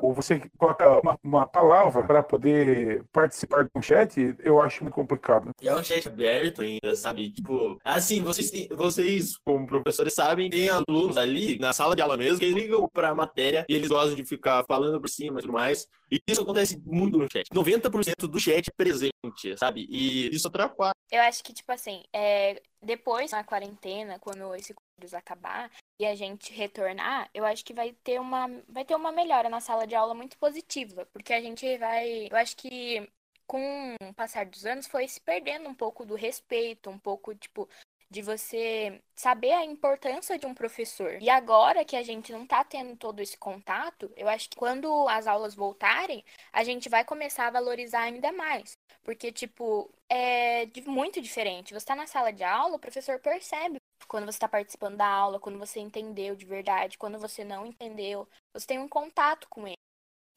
ou 0.00 0.12
você 0.14 0.40
coloca 0.56 1.00
uma, 1.00 1.18
uma 1.22 1.46
palavra 1.46 2.02
para 2.02 2.22
poder 2.22 3.04
participar 3.12 3.68
do 3.74 3.82
chat, 3.82 4.34
eu 4.40 4.60
acho 4.60 4.82
muito 4.82 4.94
complicado. 4.94 5.50
E 5.60 5.68
é 5.68 5.74
um 5.74 5.82
chat 5.82 6.06
aberto 6.08 6.62
ainda, 6.62 6.94
sabe? 6.94 7.30
Tipo, 7.30 7.78
assim, 7.84 8.22
vocês, 8.22 8.50
têm- 8.50 8.68
vocês, 8.74 9.36
como 9.44 9.66
professores, 9.66 10.14
sabem, 10.14 10.50
tem 10.50 10.68
alunos 10.68 11.16
ali 11.16 11.58
na 11.58 11.72
sala 11.72 11.94
de 11.96 12.02
aula 12.02 12.16
mesmo 12.16 12.38
que 12.38 12.50
ligam 12.50 12.88
pra 12.92 13.14
matéria 13.14 13.64
e 13.68 13.74
eles 13.74 13.88
gostam 13.88 14.14
de 14.14 14.24
ficar 14.24 14.64
falando 14.66 15.00
por 15.00 15.08
cima 15.08 15.38
e 15.38 15.42
tudo 15.42 15.52
mais. 15.52 15.86
E 16.10 16.20
isso 16.28 16.42
acontece 16.42 16.78
muito 16.84 17.18
no 17.18 17.28
chat. 17.30 17.46
90% 17.52 18.26
do 18.26 18.40
chat 18.40 18.68
é 18.68 18.72
presente, 18.76 19.56
sabe? 19.58 19.86
E 19.88 20.34
isso 20.34 20.48
atrapalha. 20.48 20.92
Eu 21.10 21.22
acho 21.22 21.42
que, 21.42 21.52
tipo 21.52 21.70
assim, 21.72 22.02
é, 22.12 22.60
depois 22.82 23.30
da 23.30 23.42
quarentena, 23.44 24.18
quando 24.18 24.54
esse 24.54 24.74
vírus 24.98 25.14
acabar 25.14 25.70
e 26.00 26.06
a 26.06 26.14
gente 26.14 26.52
retornar, 26.52 27.30
eu 27.32 27.44
acho 27.44 27.64
que 27.64 27.72
vai 27.72 27.92
ter 28.04 28.20
uma, 28.20 28.46
vai 28.68 28.84
ter 28.84 28.94
uma 28.94 29.12
melhora 29.12 29.48
na 29.48 29.60
sala 29.60 29.86
de 29.86 29.94
aula 29.94 30.14
muito 30.14 30.38
positiva, 30.38 31.06
porque 31.12 31.32
a 31.32 31.40
gente 31.40 31.78
vai, 31.78 32.28
eu 32.30 32.36
acho 32.36 32.56
que 32.56 33.08
com 33.46 33.94
o 34.02 34.14
passar 34.14 34.44
dos 34.44 34.66
anos 34.66 34.86
foi 34.86 35.08
se 35.08 35.20
perdendo 35.20 35.68
um 35.68 35.74
pouco 35.74 36.04
do 36.04 36.14
respeito, 36.14 36.90
um 36.90 36.98
pouco, 36.98 37.34
tipo, 37.34 37.66
de 38.10 38.22
você 38.22 39.02
saber 39.14 39.52
a 39.52 39.64
importância 39.64 40.38
de 40.38 40.46
um 40.46 40.54
professor. 40.54 41.20
E 41.20 41.28
agora 41.28 41.84
que 41.84 41.96
a 41.96 42.02
gente 42.02 42.32
não 42.32 42.46
tá 42.46 42.64
tendo 42.64 42.96
todo 42.96 43.20
esse 43.20 43.36
contato, 43.36 44.10
eu 44.16 44.28
acho 44.28 44.48
que 44.48 44.56
quando 44.56 45.06
as 45.08 45.26
aulas 45.26 45.54
voltarem, 45.54 46.24
a 46.52 46.64
gente 46.64 46.88
vai 46.88 47.04
começar 47.04 47.48
a 47.48 47.50
valorizar 47.50 48.00
ainda 48.00 48.32
mais. 48.32 48.78
Porque, 49.02 49.30
tipo, 49.30 49.90
é 50.08 50.66
muito 50.86 51.20
diferente. 51.20 51.74
Você 51.74 51.84
tá 51.84 51.94
na 51.94 52.06
sala 52.06 52.32
de 52.32 52.42
aula, 52.42 52.76
o 52.76 52.80
professor 52.80 53.18
percebe 53.20 53.78
quando 54.06 54.26
você 54.26 54.38
tá 54.38 54.48
participando 54.48 54.96
da 54.96 55.06
aula, 55.06 55.40
quando 55.40 55.58
você 55.58 55.80
entendeu 55.80 56.34
de 56.34 56.46
verdade, 56.46 56.96
quando 56.96 57.18
você 57.18 57.44
não 57.44 57.66
entendeu. 57.66 58.26
Você 58.54 58.66
tem 58.66 58.78
um 58.78 58.88
contato 58.88 59.48
com 59.48 59.66
ele. 59.66 59.76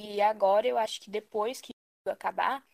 E 0.02 0.22
agora 0.22 0.68
eu 0.68 0.78
acho 0.78 1.00
que 1.00 1.10
depois 1.10 1.62
que 1.62 1.72
acabar, 2.06 2.66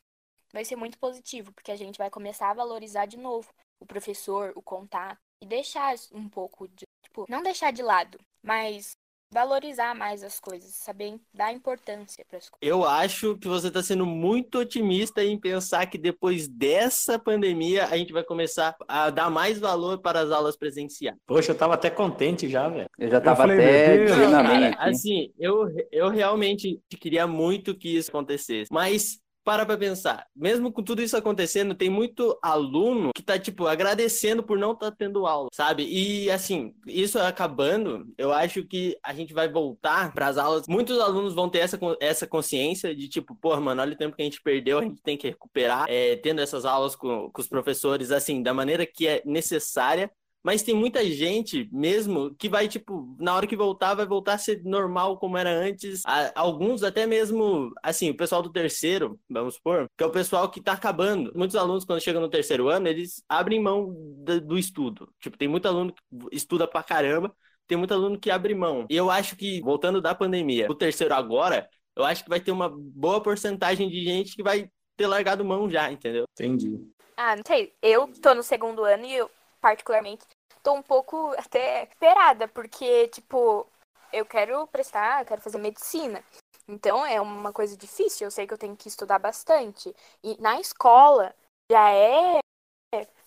vai 0.51 0.63
ser 0.65 0.75
muito 0.75 0.97
positivo, 0.97 1.51
porque 1.53 1.71
a 1.71 1.75
gente 1.75 1.97
vai 1.97 2.09
começar 2.09 2.49
a 2.49 2.53
valorizar 2.53 3.05
de 3.05 3.17
novo 3.17 3.53
o 3.79 3.85
professor, 3.85 4.51
o 4.55 4.61
contato, 4.61 5.19
e 5.41 5.45
deixar 5.45 5.95
um 6.11 6.27
pouco 6.27 6.67
de, 6.67 6.85
tipo, 7.03 7.25
não 7.29 7.43
deixar 7.43 7.71
de 7.71 7.81
lado, 7.81 8.19
mas 8.41 8.97
valorizar 9.31 9.93
mais 9.93 10.23
as 10.23 10.39
coisas, 10.39 10.73
saber 10.73 11.19
dar 11.33 11.51
importância 11.51 12.23
para 12.27 12.37
as 12.37 12.49
coisas. 12.49 12.61
Eu 12.61 12.85
acho 12.85 13.37
que 13.37 13.47
você 13.47 13.67
está 13.67 13.83
sendo 13.83 14.05
muito 14.05 14.59
otimista 14.59 15.23
em 15.23 15.37
pensar 15.37 15.85
que 15.87 15.97
depois 15.97 16.47
dessa 16.47 17.19
pandemia 17.19 17.85
a 17.85 17.97
gente 17.97 18.13
vai 18.13 18.23
começar 18.23 18.75
a 18.87 19.09
dar 19.09 19.29
mais 19.29 19.59
valor 19.59 19.99
para 19.99 20.21
as 20.21 20.31
aulas 20.31 20.55
presenciais. 20.55 21.17
Poxa, 21.25 21.51
eu 21.51 21.57
tava 21.57 21.73
até 21.73 21.89
contente 21.89 22.47
já, 22.49 22.69
velho. 22.69 22.89
Eu 22.97 23.09
já 23.09 23.19
tava 23.19 23.43
falei, 23.43 23.57
até 23.57 24.25
a 24.25 24.31
Cara, 24.31 24.75
assim, 24.79 25.31
eu, 25.37 25.67
eu 25.91 26.09
realmente 26.09 26.81
queria 26.99 27.27
muito 27.27 27.77
que 27.77 27.97
isso 27.97 28.09
acontecesse, 28.09 28.71
mas 28.71 29.19
para 29.47 29.65
pra 29.65 29.77
pensar, 29.77 30.27
mesmo 30.35 30.73
com 30.73 30.83
tudo 30.83 31.01
isso 31.01 31.15
acontecendo, 31.15 31.73
tem 31.73 31.89
muito 31.89 32.37
aluno 32.41 33.11
que 33.15 33.23
tá, 33.23 33.39
tipo, 33.39 33.65
agradecendo 33.65 34.43
por 34.43 34.57
não 34.57 34.73
estar 34.73 34.91
tendo 34.91 35.25
aula, 35.25 35.47
sabe? 35.53 35.87
E, 35.87 36.29
assim, 36.29 36.75
isso 36.85 37.17
acabando, 37.17 38.13
eu 38.17 38.33
acho 38.33 38.65
que 38.65 38.97
a 39.01 39.13
gente 39.13 39.33
vai 39.33 39.47
voltar 39.47 40.13
para 40.13 40.27
as 40.27 40.37
aulas. 40.37 40.67
Muitos 40.67 40.99
alunos 40.99 41.33
vão 41.33 41.47
ter 41.47 41.59
essa, 41.59 41.79
essa 42.01 42.27
consciência 42.27 42.93
de, 42.93 43.07
tipo, 43.07 43.33
pô, 43.35 43.55
mano, 43.61 43.81
olha 43.81 43.93
o 43.93 43.97
tempo 43.97 44.17
que 44.17 44.21
a 44.21 44.25
gente 44.25 44.41
perdeu, 44.41 44.79
a 44.79 44.83
gente 44.83 45.01
tem 45.01 45.15
que 45.15 45.29
recuperar, 45.29 45.85
é, 45.87 46.17
tendo 46.17 46.41
essas 46.41 46.65
aulas 46.65 46.93
com, 46.93 47.31
com 47.31 47.41
os 47.41 47.47
professores, 47.47 48.11
assim, 48.11 48.43
da 48.43 48.53
maneira 48.53 48.85
que 48.85 49.07
é 49.07 49.21
necessária. 49.23 50.11
Mas 50.47 50.63
tem 50.63 50.73
muita 50.73 51.03
gente 51.03 51.67
mesmo 51.73 52.33
que 52.35 52.47
vai, 52.47 52.69
tipo, 52.69 53.13
na 53.19 53.35
hora 53.35 53.45
que 53.45 53.57
voltar, 53.57 53.95
vai 53.95 54.05
voltar 54.05 54.35
a 54.35 54.37
ser 54.37 54.63
normal 54.63 55.17
como 55.17 55.37
era 55.37 55.49
antes. 55.49 56.03
Alguns 56.33 56.83
até 56.83 57.05
mesmo, 57.05 57.73
assim, 57.83 58.11
o 58.11 58.15
pessoal 58.15 58.41
do 58.41 58.49
terceiro, 58.49 59.19
vamos 59.29 59.55
supor, 59.55 59.89
que 59.97 60.01
é 60.01 60.07
o 60.07 60.09
pessoal 60.09 60.49
que 60.49 60.61
tá 60.61 60.71
acabando. 60.71 61.33
Muitos 61.35 61.57
alunos, 61.57 61.83
quando 61.83 61.99
chegam 61.99 62.21
no 62.21 62.29
terceiro 62.29 62.69
ano, 62.69 62.87
eles 62.87 63.21
abrem 63.27 63.61
mão 63.61 63.93
do 64.23 64.57
estudo. 64.57 65.13
Tipo, 65.19 65.37
tem 65.37 65.49
muito 65.49 65.67
aluno 65.67 65.91
que 65.93 66.01
estuda 66.31 66.65
pra 66.65 66.81
caramba, 66.81 67.35
tem 67.67 67.77
muito 67.77 67.93
aluno 67.93 68.17
que 68.17 68.31
abre 68.31 68.55
mão. 68.55 68.85
E 68.89 68.95
eu 68.95 69.11
acho 69.11 69.35
que, 69.35 69.59
voltando 69.59 70.01
da 70.01 70.15
pandemia, 70.15 70.71
o 70.71 70.75
terceiro 70.75 71.13
agora, 71.13 71.67
eu 71.93 72.05
acho 72.05 72.23
que 72.23 72.29
vai 72.29 72.39
ter 72.39 72.53
uma 72.53 72.73
boa 72.73 73.19
porcentagem 73.19 73.89
de 73.89 74.01
gente 74.01 74.33
que 74.33 74.41
vai 74.41 74.69
ter 74.95 75.07
largado 75.07 75.43
mão 75.43 75.69
já, 75.69 75.91
entendeu? 75.91 76.23
Entendi. 76.31 76.79
Ah, 77.17 77.35
não 77.35 77.43
sei. 77.45 77.73
Eu 77.81 78.07
tô 78.21 78.33
no 78.33 78.43
segundo 78.43 78.85
ano 78.85 79.03
e 79.05 79.13
eu, 79.13 79.29
particularmente, 79.59 80.23
tô 80.67 80.73
um 80.73 80.83
pouco 80.83 81.33
até 81.37 81.83
esperada, 81.83 82.45
porque, 82.49 83.07
tipo, 83.07 83.65
eu 84.11 84.25
quero 84.25 84.67
prestar, 84.67 85.21
eu 85.21 85.25
quero 85.25 85.41
fazer 85.41 85.57
medicina. 85.57 86.21
Então 86.67 87.05
é 87.05 87.21
uma 87.21 87.53
coisa 87.53 87.77
difícil, 87.77 88.27
eu 88.27 88.31
sei 88.31 88.45
que 88.45 88.53
eu 88.53 88.57
tenho 88.57 88.75
que 88.75 88.89
estudar 88.89 89.17
bastante. 89.17 89.95
E 90.21 90.35
na 90.41 90.59
escola 90.59 91.33
já 91.71 91.89
é. 91.93 92.39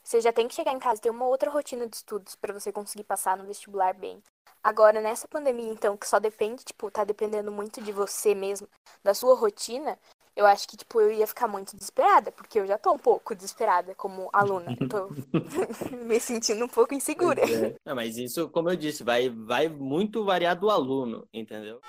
Você 0.03 0.21
já 0.21 0.33
tem 0.35 0.49
que 0.49 0.55
chegar 0.55 0.73
em 0.73 0.79
casa 0.79 0.99
e 0.99 1.03
ter 1.03 1.11
uma 1.11 1.27
outra 1.27 1.51
rotina 1.51 1.87
de 1.87 1.97
estudos 1.97 2.37
pra 2.37 2.53
você 2.53 2.71
conseguir 2.71 3.05
passar 3.05 3.39
no 3.39 3.47
vestibular 3.47 3.95
bem. 3.95 4.23
Agora, 4.63 5.01
nessa 5.01 5.27
pandemia, 5.27 5.73
então, 5.73 5.97
que 5.97 6.07
só 6.07 6.19
depende, 6.19 6.63
tipo, 6.63 6.91
tá 6.91 7.05
dependendo 7.05 7.51
muito 7.51 7.81
de 7.81 7.93
você 7.93 8.35
mesmo, 8.35 8.69
da 9.03 9.15
sua 9.15 9.35
rotina, 9.35 9.99
eu 10.37 10.47
acho 10.47 10.67
que, 10.69 10.77
tipo, 10.77 11.01
eu 11.01 11.13
ia 11.13 11.27
ficar 11.27 11.49
muito 11.49 11.77
desesperada, 11.77 12.31
porque 12.33 12.59
eu 12.59 12.67
já 12.67 12.79
tô 12.79 12.93
um 12.93 12.99
pouco 12.99 13.35
desesperada 13.35 13.95
como 13.95 14.29
aluna. 14.33 14.77
Eu 14.81 14.89
tô 14.89 15.09
me 16.05 16.21
sentindo 16.21 16.65
um 16.65 16.69
pouco 16.69 16.95
insegura. 16.95 17.43
É. 17.43 17.75
Não, 17.85 17.95
mas 17.95 18.17
isso, 18.17 18.49
como 18.49 18.71
eu 18.71 18.77
disse, 18.77 19.03
vai, 19.03 19.29
vai 19.29 19.69
muito 19.69 20.25
variar 20.25 20.59
do 20.59 20.71
aluno, 20.71 21.27
entendeu? 21.33 21.81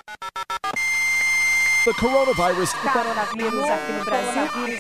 The 1.83 1.93
coronavirus. 1.93 2.73
Coronavírus 2.73 3.63
aqui 3.63 3.91
no 3.91 4.05
Brasil. 4.05 4.77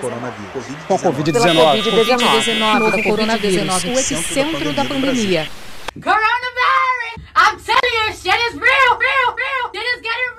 Coronavírus. 0.00 0.66
Com 0.86 0.98
Covid-19. 0.98 1.82
Covid-19. 1.82 2.90
Do 2.90 3.02
coronavírus. 3.02 3.84
O 3.84 3.92
epicentro 3.92 4.72
da 4.74 4.84
pandemia. 4.84 5.48
Coronavirus! 5.94 6.44
I'm 7.36 7.56
telling 7.64 7.94
you, 7.94 8.12
shit 8.12 8.36
is 8.48 8.54
real, 8.54 8.98
real, 8.98 9.34
real. 9.34 9.70
Shit 9.72 9.86
is 9.96 10.02
getting 10.02 10.34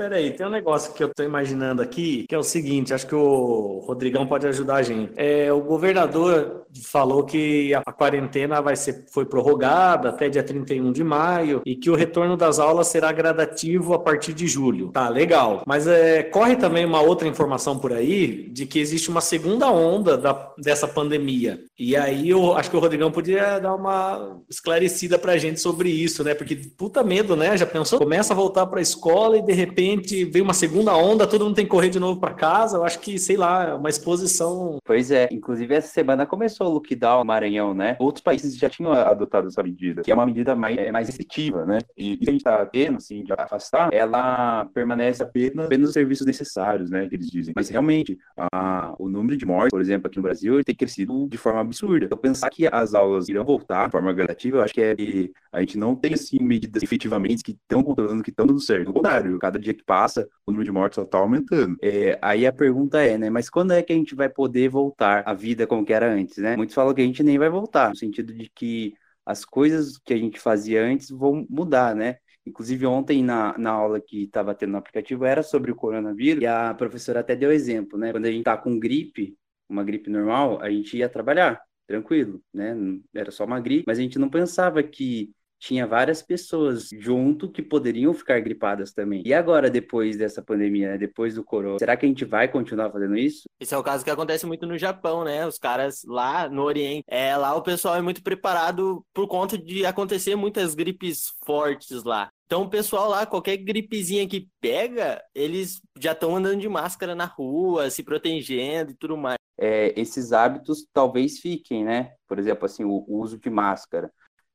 real. 0.00 0.10
Mas 0.10 0.10
peraí, 0.10 0.30
tem 0.32 0.46
um 0.46 0.50
negócio 0.50 0.92
que 0.94 1.02
eu 1.02 1.08
tô 1.14 1.22
imaginando 1.22 1.82
aqui, 1.82 2.24
que 2.28 2.34
é 2.34 2.38
o 2.38 2.42
seguinte, 2.42 2.94
acho 2.94 3.06
que 3.06 3.14
o 3.14 3.82
Rodrigão 3.86 4.26
pode 4.26 4.46
ajudar 4.46 4.76
a 4.76 4.82
gente. 4.82 5.12
É, 5.16 5.52
o 5.52 5.60
governador 5.60 6.62
falou 6.84 7.24
que 7.24 7.74
a 7.74 7.82
quarentena 7.92 8.60
vai 8.60 8.76
ser, 8.76 9.04
foi 9.12 9.24
prorrogada 9.26 10.08
até 10.08 10.28
dia 10.28 10.42
31 10.42 10.92
de 10.92 11.02
maio 11.04 11.60
e 11.66 11.74
que 11.76 11.90
o 11.90 11.94
retorno 11.94 12.36
das 12.36 12.58
aulas 12.58 12.86
será 12.88 13.10
gradativo 13.12 13.94
a 13.94 13.98
partir 13.98 14.32
de 14.32 14.46
julho. 14.46 14.90
Tá, 14.92 15.08
legal. 15.08 15.62
Mas 15.66 15.86
é, 15.86 16.22
corre 16.22 16.56
também 16.56 16.84
uma 16.84 17.00
outra 17.00 17.26
informação 17.28 17.78
por 17.78 17.92
aí 17.92 18.48
de 18.50 18.66
que 18.66 18.78
existe 18.78 19.08
uma 19.10 19.20
segunda 19.20 19.70
onda 19.70 20.16
da- 20.16 20.52
dessa 20.58 20.86
pandemia. 20.86 21.60
E 21.78 21.96
aí 21.96 22.30
eu 22.30 22.54
acho 22.56 22.70
que 22.70 22.76
o 22.76 22.80
Rodrigão 22.80 23.10
podia 23.10 23.58
dar 23.58 23.74
uma 23.74 24.38
esclarecida 24.48 25.18
pra 25.18 25.36
gente 25.36 25.60
sobre 25.60 25.88
isso, 25.90 26.22
né? 26.22 26.34
Porque 26.34 26.54
puta 26.56 27.02
medo, 27.02 27.34
né? 27.36 27.56
Já 27.56 27.66
pensou? 27.66 27.98
Começa 27.98 28.32
a 28.32 28.36
voltar 28.36 28.66
pra 28.66 28.80
escola 28.80 29.38
e 29.38 29.42
de 29.42 29.52
repente 29.52 29.89
vem 29.96 30.42
uma 30.42 30.54
segunda 30.54 30.96
onda, 30.96 31.26
todo 31.26 31.44
mundo 31.44 31.54
tem 31.54 31.64
que 31.64 31.70
correr 31.70 31.88
de 31.88 31.98
novo 31.98 32.20
pra 32.20 32.34
casa. 32.34 32.76
Eu 32.76 32.84
acho 32.84 32.98
que, 33.00 33.18
sei 33.18 33.36
lá, 33.36 33.70
é 33.70 33.74
uma 33.74 33.88
exposição. 33.88 34.78
Pois 34.84 35.10
é, 35.10 35.28
inclusive 35.30 35.74
essa 35.74 35.88
semana 35.88 36.26
começou 36.26 36.68
o 36.68 36.74
lockdown 36.74 37.20
no 37.20 37.24
Maranhão, 37.24 37.74
né? 37.74 37.96
Outros 37.98 38.22
países 38.22 38.56
já 38.56 38.68
tinham 38.68 38.92
adotado 38.92 39.48
essa 39.48 39.62
medida, 39.62 40.02
que 40.02 40.10
é 40.10 40.14
uma 40.14 40.26
medida 40.26 40.54
mais, 40.54 40.76
é, 40.76 40.90
mais 40.90 41.06
restritiva, 41.08 41.64
né? 41.64 41.78
E 41.96 42.16
que 42.16 42.28
a 42.28 42.32
gente 42.32 42.44
tá 42.44 42.64
tendo, 42.66 42.96
assim, 42.96 43.22
de 43.24 43.32
afastar, 43.32 43.92
ela 43.92 44.66
permanece 44.74 45.22
apenas, 45.22 45.66
apenas 45.66 45.88
os 45.88 45.94
serviços 45.94 46.26
necessários, 46.26 46.90
né? 46.90 47.08
Que 47.08 47.14
eles 47.16 47.30
dizem. 47.30 47.52
Mas 47.56 47.68
realmente, 47.68 48.18
a, 48.36 48.94
o 48.98 49.08
número 49.08 49.36
de 49.36 49.46
mortes, 49.46 49.70
por 49.70 49.80
exemplo, 49.80 50.06
aqui 50.06 50.16
no 50.16 50.22
Brasil, 50.22 50.62
tem 50.64 50.74
crescido 50.74 51.28
de 51.28 51.36
forma 51.36 51.60
absurda. 51.60 52.04
Então, 52.04 52.18
pensar 52.18 52.50
que 52.50 52.66
as 52.66 52.94
aulas 52.94 53.28
irão 53.28 53.44
voltar 53.44 53.86
de 53.86 53.92
forma 53.92 54.12
gradativa, 54.12 54.58
eu 54.58 54.62
acho 54.62 54.74
que 54.74 54.80
é 54.80 54.94
que 54.94 55.32
a 55.52 55.60
gente 55.60 55.76
não 55.76 55.94
tem, 55.94 56.14
assim, 56.14 56.38
medidas 56.40 56.82
efetivamente 56.82 57.42
que 57.42 57.52
estão 57.52 57.82
controlando, 57.82 58.22
que 58.22 58.30
estão 58.30 58.46
dando 58.46 58.60
certo. 58.60 58.88
Ao 58.88 58.94
contrário, 58.94 59.38
cada 59.38 59.58
dia 59.58 59.74
que 59.74 59.79
passa, 59.82 60.28
o 60.46 60.50
número 60.50 60.64
de 60.64 60.72
mortes 60.72 60.96
só 60.96 61.04
tá 61.04 61.18
aumentando. 61.18 61.76
É, 61.82 62.18
aí 62.22 62.46
a 62.46 62.52
pergunta 62.52 63.02
é, 63.02 63.18
né? 63.18 63.30
Mas 63.30 63.48
quando 63.50 63.72
é 63.72 63.82
que 63.82 63.92
a 63.92 63.96
gente 63.96 64.14
vai 64.14 64.28
poder 64.28 64.68
voltar 64.68 65.22
à 65.26 65.34
vida 65.34 65.66
como 65.66 65.84
que 65.84 65.92
era 65.92 66.10
antes, 66.10 66.38
né? 66.38 66.56
Muitos 66.56 66.74
falam 66.74 66.94
que 66.94 67.00
a 67.00 67.04
gente 67.04 67.22
nem 67.22 67.38
vai 67.38 67.48
voltar, 67.48 67.90
no 67.90 67.96
sentido 67.96 68.32
de 68.32 68.50
que 68.54 68.94
as 69.24 69.44
coisas 69.44 69.98
que 69.98 70.12
a 70.12 70.16
gente 70.16 70.40
fazia 70.40 70.84
antes 70.84 71.10
vão 71.10 71.46
mudar, 71.48 71.94
né? 71.94 72.16
Inclusive, 72.46 72.86
ontem, 72.86 73.22
na, 73.22 73.56
na 73.58 73.70
aula 73.70 74.00
que 74.00 74.24
estava 74.24 74.54
tendo 74.54 74.72
no 74.72 74.78
aplicativo, 74.78 75.24
era 75.24 75.42
sobre 75.42 75.70
o 75.70 75.76
coronavírus, 75.76 76.42
e 76.42 76.46
a 76.46 76.74
professora 76.74 77.20
até 77.20 77.36
deu 77.36 77.52
exemplo, 77.52 77.98
né? 77.98 78.12
Quando 78.12 78.26
a 78.26 78.32
gente 78.32 78.44
tá 78.44 78.56
com 78.56 78.78
gripe, 78.78 79.36
uma 79.68 79.84
gripe 79.84 80.10
normal, 80.10 80.60
a 80.60 80.70
gente 80.70 80.96
ia 80.96 81.08
trabalhar, 81.08 81.60
tranquilo, 81.86 82.42
né? 82.52 82.74
Era 83.14 83.30
só 83.30 83.44
uma 83.44 83.60
gripe, 83.60 83.84
mas 83.86 83.98
a 83.98 84.02
gente 84.02 84.18
não 84.18 84.28
pensava 84.28 84.82
que 84.82 85.30
tinha 85.60 85.86
várias 85.86 86.22
pessoas 86.22 86.88
junto 86.98 87.50
que 87.50 87.62
poderiam 87.62 88.14
ficar 88.14 88.40
gripadas 88.40 88.92
também. 88.92 89.22
E 89.24 89.34
agora, 89.34 89.70
depois 89.70 90.16
dessa 90.16 90.42
pandemia, 90.42 90.92
né? 90.92 90.98
depois 90.98 91.34
do 91.34 91.44
corona, 91.44 91.78
será 91.78 91.96
que 91.96 92.06
a 92.06 92.08
gente 92.08 92.24
vai 92.24 92.48
continuar 92.48 92.90
fazendo 92.90 93.16
isso? 93.16 93.42
Esse 93.60 93.74
é 93.74 93.78
o 93.78 93.82
caso 93.82 94.02
que 94.02 94.10
acontece 94.10 94.46
muito 94.46 94.66
no 94.66 94.78
Japão, 94.78 95.22
né? 95.22 95.46
Os 95.46 95.58
caras 95.58 96.02
lá 96.04 96.48
no 96.48 96.62
Oriente, 96.62 97.04
é, 97.06 97.36
lá 97.36 97.54
o 97.54 97.62
pessoal 97.62 97.94
é 97.96 98.00
muito 98.00 98.22
preparado 98.22 99.04
por 99.12 99.28
conta 99.28 99.58
de 99.58 99.84
acontecer 99.84 100.34
muitas 100.34 100.74
gripes 100.74 101.34
fortes 101.44 102.02
lá. 102.02 102.30
Então, 102.46 102.62
o 102.62 102.70
pessoal 102.70 103.08
lá, 103.08 103.26
qualquer 103.26 103.58
gripezinha 103.58 104.26
que 104.26 104.48
pega, 104.60 105.22
eles 105.34 105.80
já 106.00 106.12
estão 106.12 106.34
andando 106.34 106.60
de 106.60 106.68
máscara 106.68 107.14
na 107.14 107.26
rua, 107.26 107.90
se 107.90 108.02
protegendo 108.02 108.90
e 108.90 108.94
tudo 108.96 109.16
mais. 109.16 109.36
é, 109.56 109.92
esses 110.00 110.32
hábitos 110.32 110.86
talvez 110.92 111.38
fiquem, 111.38 111.84
né? 111.84 112.14
Por 112.26 112.38
exemplo, 112.38 112.64
assim, 112.64 112.82
o, 112.84 113.04
o 113.06 113.20
uso 113.20 113.38
de 113.38 113.50
máscara. 113.50 114.10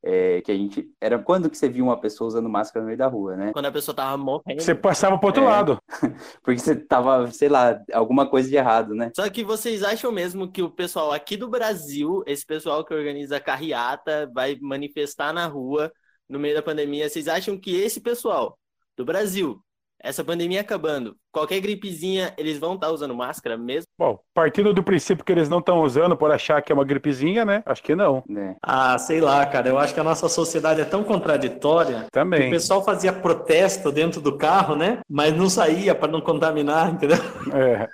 É, 0.08 0.40
que 0.42 0.52
a 0.52 0.56
gente. 0.56 0.88
Era 1.02 1.18
quando 1.18 1.50
que 1.50 1.58
você 1.58 1.68
viu 1.68 1.84
uma 1.86 2.00
pessoa 2.00 2.28
usando 2.28 2.48
máscara 2.48 2.82
no 2.82 2.86
meio 2.86 2.98
da 2.98 3.08
rua, 3.08 3.36
né? 3.36 3.52
Quando 3.52 3.66
a 3.66 3.72
pessoa 3.72 3.96
tava 3.96 4.16
morrendo. 4.16 4.62
Você 4.62 4.76
passava 4.76 5.18
pro 5.18 5.28
outro 5.28 5.42
É. 5.42 5.48
lado. 5.48 5.80
Porque 6.44 6.60
você 6.60 6.76
tava, 6.76 7.32
sei 7.32 7.50
lá, 7.50 7.82
alguma 7.92 8.30
coisa 8.30 8.48
de 8.48 8.56
errado, 8.56 8.94
né? 8.94 9.10
Só 9.16 9.28
que 9.32 9.44
vocês 9.44 9.82
acham 9.82 10.12
mesmo 10.12 10.52
que 10.52 10.62
o 10.62 10.70
pessoal 10.70 11.12
aqui 11.12 11.36
do 11.36 11.50
Brasil, 11.50 12.24
esse 12.28 12.46
pessoal 12.46 12.86
que 12.86 12.94
organiza 12.94 13.40
carreata, 13.40 14.30
vai 14.32 14.56
manifestar 14.62 15.34
na 15.34 15.48
rua 15.48 15.92
no 16.30 16.38
meio 16.40 16.54
da 16.54 16.62
pandemia, 16.62 17.10
vocês 17.10 17.28
acham 17.28 17.58
que 17.60 17.76
esse 17.76 18.00
pessoal 18.00 18.60
do 18.96 19.04
Brasil, 19.04 19.60
essa 20.02 20.24
pandemia 20.24 20.62
acabando, 20.62 21.16
qualquer 21.32 21.60
gripezinha, 21.60 22.34
eles 22.38 22.58
vão 22.60 22.76
estar 22.76 22.92
usando 22.92 23.16
máscara 23.16 23.58
mesmo? 23.58 23.88
Bom, 23.98 24.20
partindo 24.34 24.74
do 24.74 24.84
princípio 24.84 25.24
que 25.24 25.32
eles 25.32 25.50
não 25.50 25.60
estão 25.60 25.82
usando 25.82 26.16
por 26.18 26.32
achar 26.32 26.62
que 26.62 26.72
é 26.72 26.76
uma 26.76 26.84
gripezinha, 26.84 27.44
né? 27.46 27.64
Acho 27.66 27.82
que 27.82 27.96
não. 27.96 28.24
né? 28.28 28.56
Ah, 28.62 28.98
sei 28.98 29.22
lá, 29.22 29.46
cara. 29.46 29.70
Eu 29.70 29.80
acho 29.80 29.94
que 29.94 30.00
a 30.00 30.04
nossa 30.04 30.28
sociedade 30.30 30.82
é 30.82 30.86
tão 30.86 31.04
contraditória. 31.04 32.02
que 32.02 32.06
O 32.08 32.12
Também. 32.12 32.50
pessoal 32.52 32.84
fazia 32.84 33.14
protesto 33.14 33.92
dentro 33.92 34.22
do 34.22 34.38
carro, 34.38 34.76
né? 34.76 35.00
Mas 35.10 35.36
não 35.36 35.50
saía 35.50 35.96
para 35.96 36.12
não 36.12 36.22
contaminar, 36.22 36.92
entendeu? 36.94 37.18
É. 37.54 37.88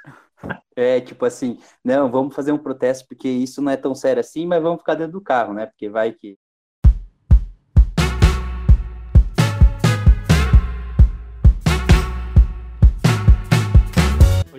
É 0.75 0.99
tipo 1.01 1.23
assim, 1.25 1.59
não, 1.85 2.09
vamos 2.09 2.33
fazer 2.35 2.51
um 2.51 2.57
protesto 2.57 3.05
porque 3.07 3.29
isso 3.29 3.61
não 3.61 3.71
é 3.71 3.77
tão 3.77 3.93
sério 3.93 4.19
assim, 4.21 4.47
mas 4.47 4.61
vamos 4.61 4.79
ficar 4.79 4.95
dentro 4.95 5.13
do 5.13 5.21
carro, 5.21 5.53
né? 5.53 5.67
Porque 5.67 5.87
vai 5.87 6.11
que. 6.11 6.35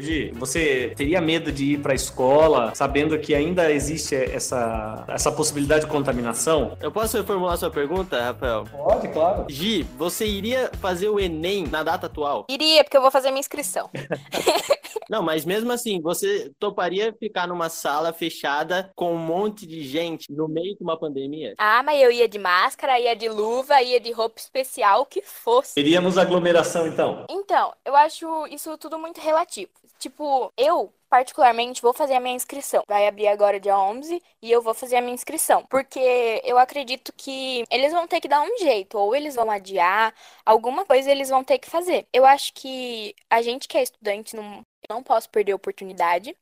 Hoje, 0.03 0.33
você 0.35 0.93
teria 0.97 1.21
medo 1.21 1.53
de 1.53 1.75
ir 1.75 1.79
para 1.79 1.93
a 1.93 1.95
escola 1.95 2.75
sabendo 2.75 3.17
que 3.21 3.37
ainda 3.37 3.71
existe 3.71 4.17
essa, 4.17 5.05
essa 5.07 5.31
possibilidade 5.31 5.85
de 5.85 5.87
contaminação? 5.87 6.77
Eu 6.81 6.91
posso 6.91 7.17
reformular 7.17 7.57
sua 7.57 7.71
pergunta, 7.71 8.21
Rafael? 8.21 8.65
Pode, 8.65 9.07
claro. 9.07 9.47
Gi, 9.49 9.87
você 9.97 10.27
iria 10.27 10.69
fazer 10.81 11.09
o 11.09 11.21
Enem 11.21 11.69
na 11.69 11.85
data 11.85 12.07
atual? 12.07 12.47
Iria, 12.51 12.83
porque 12.83 12.97
eu 12.97 13.01
vou 13.01 13.13
fazer 13.13 13.29
minha 13.29 13.39
inscrição. 13.39 13.89
Não, 15.12 15.23
mas 15.23 15.45
mesmo 15.45 15.71
assim, 15.71 16.00
você 16.00 16.50
toparia 16.59 17.12
ficar 17.12 17.47
numa 17.47 17.69
sala 17.69 18.14
fechada 18.14 18.90
com 18.97 19.12
um 19.12 19.19
monte 19.19 19.66
de 19.66 19.85
gente 19.85 20.33
no 20.33 20.49
meio 20.49 20.75
de 20.75 20.83
uma 20.83 20.99
pandemia? 20.99 21.54
Ah, 21.59 21.83
mas 21.83 22.00
eu 22.00 22.11
ia 22.11 22.26
de 22.26 22.38
máscara, 22.38 22.99
ia 22.99 23.14
de 23.14 23.28
luva, 23.28 23.83
ia 23.83 24.00
de 24.00 24.11
roupa 24.11 24.40
especial, 24.40 25.02
o 25.02 25.04
que 25.04 25.21
fosse. 25.21 25.75
Teríamos 25.75 26.16
aglomeração, 26.16 26.87
então. 26.87 27.26
Então, 27.28 27.75
eu 27.85 27.95
acho 27.95 28.47
isso 28.47 28.78
tudo 28.78 28.99
muito 28.99 29.21
relativo. 29.21 29.71
Tipo, 29.99 30.50
eu, 30.57 30.90
particularmente, 31.11 31.83
vou 31.83 31.92
fazer 31.92 32.14
a 32.14 32.21
minha 32.21 32.35
inscrição. 32.35 32.83
Vai 32.88 33.07
abrir 33.07 33.28
agora 33.28 33.61
dia 33.61 33.78
11 33.78 34.19
e 34.40 34.50
eu 34.50 34.62
vou 34.62 34.73
fazer 34.73 34.97
a 34.97 35.02
minha 35.02 35.12
inscrição. 35.12 35.62
Porque 35.69 36.40
eu 36.42 36.57
acredito 36.59 37.12
que 37.14 37.64
eles 37.71 37.92
vão 37.92 38.09
ter 38.09 38.19
que 38.19 38.28
dar 38.28 38.40
um 38.40 38.59
jeito, 38.59 38.97
ou 38.97 39.14
eles 39.14 39.35
vão 39.35 39.50
adiar, 39.50 40.14
alguma 40.45 40.87
coisa 40.87 41.11
eles 41.11 41.28
vão 41.28 41.45
ter 41.45 41.59
que 41.59 41.69
fazer. 41.69 42.07
Eu 42.14 42.25
acho 42.25 42.54
que 42.54 43.14
a 43.28 43.42
gente 43.42 43.69
que 43.69 43.76
é 43.76 43.83
estudante 43.83 44.35
não, 44.35 44.64
não 44.89 45.03
posso 45.03 45.29
perder 45.31 45.53
a 45.53 45.57
oportunidade. 45.57 46.37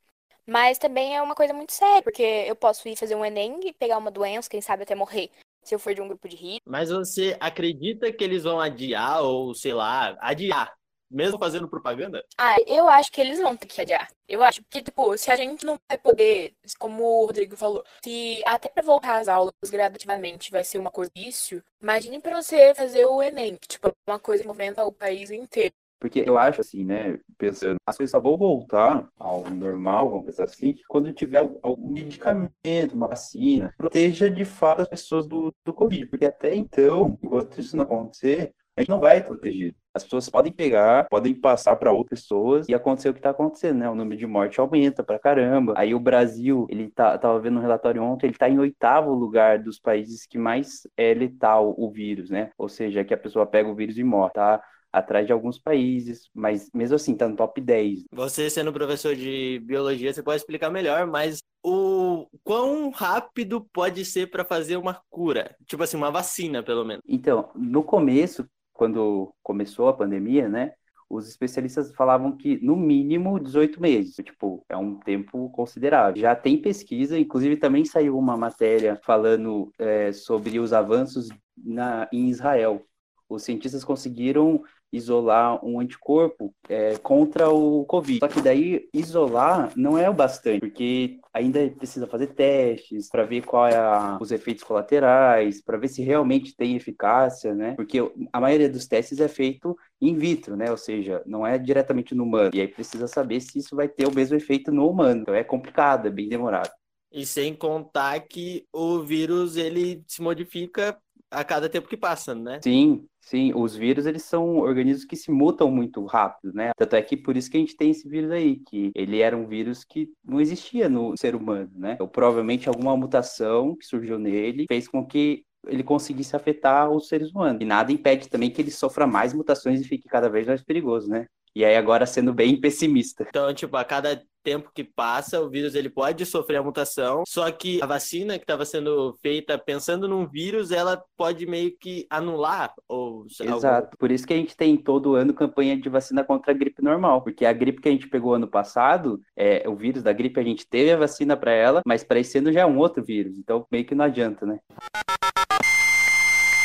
Mas 0.45 0.77
também 0.77 1.15
é 1.15 1.21
uma 1.21 1.35
coisa 1.35 1.53
muito 1.53 1.71
séria, 1.71 2.01
porque 2.01 2.23
eu 2.23 2.55
posso 2.55 2.87
ir 2.87 2.97
fazer 2.97 3.15
um 3.15 3.23
Enem 3.23 3.59
e 3.63 3.73
pegar 3.73 3.97
uma 3.97 4.11
doença, 4.11 4.49
quem 4.49 4.59
sabe 4.59 4.83
até 4.83 4.95
morrer, 4.95 5.29
se 5.63 5.73
eu 5.73 5.79
for 5.79 5.93
de 5.93 6.01
um 6.01 6.07
grupo 6.07 6.27
de 6.27 6.35
risco. 6.35 6.61
Mas 6.65 6.89
você 6.89 7.37
acredita 7.39 8.11
que 8.11 8.23
eles 8.23 8.43
vão 8.43 8.59
adiar 8.59 9.23
ou, 9.23 9.53
sei 9.53 9.73
lá, 9.73 10.17
adiar, 10.19 10.73
mesmo 11.09 11.37
fazendo 11.37 11.69
propaganda? 11.69 12.25
Ah, 12.37 12.55
eu 12.65 12.87
acho 12.87 13.11
que 13.11 13.21
eles 13.21 13.39
vão 13.39 13.55
ter 13.55 13.67
que 13.67 13.81
adiar. 13.81 14.09
Eu 14.27 14.41
acho 14.41 14.63
que, 14.69 14.81
tipo, 14.81 15.15
se 15.17 15.29
a 15.29 15.35
gente 15.35 15.63
não 15.63 15.77
vai 15.87 15.97
poder, 15.97 16.55
como 16.79 17.03
o 17.03 17.25
Rodrigo 17.27 17.55
falou, 17.55 17.83
se 18.03 18.41
até 18.45 18.67
pra 18.67 18.81
voltar 18.81 19.19
às 19.19 19.27
aulas 19.27 19.53
gradativamente 19.69 20.49
vai 20.49 20.63
ser 20.63 20.79
uma 20.79 20.89
coisa 20.89 21.11
difícil, 21.13 21.61
imagine 21.81 22.19
pra 22.19 22.41
você 22.41 22.73
fazer 22.73 23.05
o 23.05 23.21
Enem, 23.21 23.57
que, 23.57 23.67
tipo, 23.67 23.89
é 23.89 23.93
uma 24.07 24.19
coisa 24.19 24.41
que 24.41 24.47
movimenta 24.47 24.83
o 24.83 24.91
país 24.91 25.29
inteiro. 25.29 25.73
Porque 26.01 26.23
eu 26.25 26.35
acho 26.35 26.61
assim, 26.61 26.83
né, 26.83 27.19
pensando, 27.37 27.77
as 27.85 27.95
coisas 27.95 28.09
só 28.09 28.19
vão 28.19 28.35
voltar 28.35 29.07
ao 29.19 29.47
normal, 29.51 30.09
vamos 30.09 30.25
pensar 30.25 30.45
assim, 30.45 30.73
quando 30.89 31.13
tiver 31.13 31.47
algum 31.61 31.91
medicamento, 31.91 32.95
uma 32.95 33.07
vacina, 33.07 33.71
proteja 33.77 34.27
de 34.27 34.43
fato 34.43 34.81
as 34.81 34.87
pessoas 34.87 35.27
do, 35.27 35.53
do 35.63 35.71
Covid. 35.71 36.07
Porque 36.07 36.25
até 36.25 36.55
então, 36.55 37.19
enquanto 37.21 37.59
isso 37.59 37.77
não 37.77 37.83
acontecer, 37.83 38.51
a 38.75 38.81
gente 38.81 38.89
não 38.89 38.99
vai 38.99 39.21
protegido. 39.23 39.75
As 39.93 40.03
pessoas 40.03 40.27
podem 40.27 40.51
pegar, 40.51 41.07
podem 41.07 41.35
passar 41.35 41.75
para 41.75 41.91
outras 41.91 42.21
pessoas 42.21 42.67
e 42.67 42.73
acontecer 42.73 43.09
o 43.09 43.13
que 43.13 43.19
está 43.19 43.29
acontecendo, 43.29 43.79
né? 43.79 43.89
O 43.89 43.93
número 43.93 44.17
de 44.17 44.25
mortes 44.25 44.57
aumenta 44.57 45.03
pra 45.03 45.19
caramba. 45.19 45.73
Aí 45.77 45.93
o 45.93 45.99
Brasil, 45.99 46.65
ele 46.69 46.89
tá, 46.89 47.15
tava 47.17 47.39
vendo 47.39 47.59
um 47.59 47.61
relatório 47.61 48.01
ontem, 48.01 48.27
ele 48.27 48.33
está 48.33 48.49
em 48.49 48.57
oitavo 48.57 49.13
lugar 49.13 49.59
dos 49.59 49.77
países 49.79 50.25
que 50.25 50.37
mais 50.37 50.87
é 50.97 51.13
letal 51.13 51.75
o 51.77 51.91
vírus, 51.91 52.29
né? 52.31 52.51
Ou 52.57 52.69
seja, 52.69 53.03
que 53.03 53.13
a 53.13 53.17
pessoa 53.17 53.45
pega 53.45 53.69
o 53.69 53.75
vírus 53.75 53.97
e 53.97 54.03
morre, 54.03 54.31
tá? 54.33 54.63
Atrás 54.91 55.25
de 55.25 55.31
alguns 55.31 55.57
países, 55.57 56.29
mas 56.33 56.69
mesmo 56.73 56.95
assim, 56.95 57.15
tá 57.15 57.27
no 57.27 57.35
top 57.35 57.61
10. 57.61 58.05
Você 58.11 58.49
sendo 58.49 58.73
professor 58.73 59.15
de 59.15 59.61
biologia, 59.63 60.13
você 60.13 60.21
pode 60.21 60.41
explicar 60.41 60.69
melhor, 60.69 61.07
mas 61.07 61.39
o 61.63 62.27
quão 62.43 62.89
rápido 62.89 63.61
pode 63.73 64.03
ser 64.03 64.29
para 64.29 64.43
fazer 64.43 64.77
uma 64.77 65.01
cura? 65.09 65.55
Tipo 65.65 65.83
assim, 65.83 65.97
uma 65.97 66.11
vacina, 66.11 66.61
pelo 66.63 66.83
menos. 66.83 67.03
Então, 67.07 67.49
no 67.55 67.83
começo, 67.83 68.45
quando 68.73 69.33
começou 69.43 69.87
a 69.87 69.93
pandemia, 69.93 70.49
né? 70.49 70.73
Os 71.07 71.27
especialistas 71.27 71.93
falavam 71.93 72.35
que 72.35 72.57
no 72.65 72.75
mínimo 72.75 73.37
18 73.37 73.81
meses, 73.81 74.15
tipo, 74.15 74.65
é 74.69 74.77
um 74.77 74.97
tempo 74.97 75.49
considerável. 75.49 76.21
Já 76.21 76.35
tem 76.35 76.57
pesquisa, 76.57 77.19
inclusive 77.19 77.57
também 77.57 77.83
saiu 77.83 78.17
uma 78.17 78.37
matéria 78.37 78.95
falando 79.03 79.71
é, 79.77 80.13
sobre 80.13 80.57
os 80.57 80.71
avanços 80.71 81.27
na, 81.57 82.07
em 82.13 82.29
Israel. 82.29 82.81
Os 83.27 83.43
cientistas 83.43 83.83
conseguiram 83.83 84.63
isolar 84.91 85.63
um 85.65 85.79
anticorpo 85.79 86.53
é, 86.67 86.97
contra 86.97 87.49
o 87.49 87.85
Covid. 87.85 88.19
Só 88.19 88.27
que 88.27 88.41
daí 88.41 88.89
isolar 88.93 89.71
não 89.75 89.97
é 89.97 90.09
o 90.09 90.13
bastante, 90.13 90.59
porque 90.59 91.19
ainda 91.33 91.69
precisa 91.69 92.07
fazer 92.07 92.27
testes 92.27 93.09
para 93.09 93.23
ver 93.23 93.45
qual 93.45 93.67
é 93.67 93.75
a, 93.75 94.17
os 94.19 94.31
efeitos 94.31 94.63
colaterais, 94.63 95.61
para 95.61 95.77
ver 95.77 95.87
se 95.87 96.01
realmente 96.01 96.55
tem 96.55 96.75
eficácia, 96.75 97.53
né? 97.53 97.73
Porque 97.75 97.99
a 98.31 98.39
maioria 98.39 98.69
dos 98.69 98.87
testes 98.87 99.19
é 99.19 99.27
feito 99.27 99.77
in 100.01 100.17
vitro, 100.17 100.55
né? 100.55 100.69
Ou 100.69 100.77
seja, 100.77 101.21
não 101.25 101.45
é 101.45 101.57
diretamente 101.57 102.13
no 102.13 102.23
humano. 102.23 102.51
E 102.53 102.61
aí 102.61 102.67
precisa 102.67 103.07
saber 103.07 103.39
se 103.39 103.59
isso 103.59 103.75
vai 103.75 103.87
ter 103.87 104.07
o 104.07 104.13
mesmo 104.13 104.35
efeito 104.35 104.71
no 104.71 104.89
humano. 104.89 105.21
Então 105.21 105.33
é 105.33 105.43
complicado, 105.43 106.07
é 106.07 106.11
bem 106.11 106.27
demorado. 106.27 106.71
E 107.11 107.25
sem 107.25 107.53
contar 107.53 108.21
que 108.21 108.65
o 108.71 108.99
vírus 108.99 109.57
ele 109.57 110.01
se 110.07 110.21
modifica 110.21 110.97
a 111.29 111.43
cada 111.43 111.69
tempo 111.69 111.87
que 111.87 111.97
passa, 111.97 112.33
né? 112.33 112.59
Sim, 112.63 113.05
sim. 113.21 113.53
Os 113.55 113.75
vírus, 113.75 114.05
eles 114.05 114.23
são 114.23 114.57
organismos 114.57 115.05
que 115.05 115.15
se 115.15 115.31
mutam 115.31 115.71
muito 115.71 116.03
rápido, 116.05 116.53
né? 116.53 116.71
Tanto 116.77 116.95
é 116.95 117.01
que 117.01 117.15
por 117.15 117.37
isso 117.37 117.49
que 117.49 117.57
a 117.57 117.59
gente 117.59 117.77
tem 117.77 117.91
esse 117.91 118.07
vírus 118.09 118.31
aí, 118.31 118.57
que 118.67 118.91
ele 118.95 119.19
era 119.21 119.37
um 119.37 119.47
vírus 119.47 119.83
que 119.83 120.09
não 120.23 120.41
existia 120.41 120.89
no 120.89 121.15
ser 121.17 121.35
humano, 121.35 121.71
né? 121.75 121.93
Então, 121.93 122.07
provavelmente 122.07 122.67
alguma 122.67 122.97
mutação 122.97 123.75
que 123.75 123.85
surgiu 123.85 124.19
nele 124.19 124.65
fez 124.67 124.87
com 124.87 125.05
que 125.05 125.45
ele 125.67 125.83
conseguisse 125.83 126.35
afetar 126.35 126.89
os 126.89 127.07
seres 127.07 127.31
humanos. 127.31 127.61
E 127.61 127.65
nada 127.65 127.91
impede 127.91 128.29
também 128.29 128.49
que 128.49 128.61
ele 128.61 128.71
sofra 128.71 129.05
mais 129.05 129.33
mutações 129.33 129.81
e 129.81 129.87
fique 129.87 130.07
cada 130.07 130.29
vez 130.29 130.47
mais 130.47 130.63
perigoso, 130.63 131.07
né? 131.09 131.27
E 131.55 131.65
aí 131.65 131.75
agora 131.75 132.05
sendo 132.05 132.33
bem 132.33 132.59
pessimista. 132.59 133.25
Então, 133.27 133.53
tipo, 133.53 133.75
a 133.75 133.83
cada 133.83 134.21
tempo 134.41 134.71
que 134.73 134.83
passa, 134.83 135.39
o 135.39 135.49
vírus 135.49 135.75
ele 135.75 135.89
pode 135.89 136.25
sofrer 136.25 136.57
a 136.57 136.63
mutação, 136.63 137.23
só 137.27 137.51
que 137.51 137.81
a 137.81 137.85
vacina 137.85 138.37
que 138.37 138.43
estava 138.43 138.65
sendo 138.65 139.15
feita 139.21 139.57
pensando 139.57 140.07
num 140.07 140.25
vírus, 140.25 140.71
ela 140.71 141.03
pode 141.15 141.45
meio 141.45 141.77
que 141.77 142.07
anular 142.09 142.73
ou 142.87 143.25
Exato. 143.27 143.65
Algo... 143.67 143.97
Por 143.99 144.11
isso 144.11 144.25
que 144.25 144.33
a 144.33 144.37
gente 144.37 144.57
tem 144.57 144.75
todo 144.77 145.15
ano 145.15 145.33
campanha 145.33 145.77
de 145.77 145.89
vacina 145.89 146.23
contra 146.23 146.51
a 146.51 146.55
gripe 146.55 146.81
normal, 146.81 147.21
porque 147.21 147.45
a 147.45 147.53
gripe 147.53 147.81
que 147.81 147.89
a 147.89 147.91
gente 147.91 148.07
pegou 148.07 148.33
ano 148.33 148.47
passado, 148.47 149.21
é 149.35 149.67
o 149.69 149.75
vírus 149.75 150.01
da 150.01 150.13
gripe 150.13 150.39
a 150.39 150.43
gente 150.43 150.67
teve 150.67 150.91
a 150.91 150.97
vacina 150.97 151.37
para 151.37 151.51
ela, 151.51 151.81
mas 151.85 152.03
para 152.03 152.19
esse 152.19 152.37
ano 152.37 152.51
já 152.51 152.61
é 152.61 152.65
um 152.65 152.79
outro 152.79 153.03
vírus, 153.03 153.37
então 153.37 153.67
meio 153.71 153.85
que 153.85 153.93
não 153.93 154.05
adianta, 154.05 154.45
né? 154.45 154.59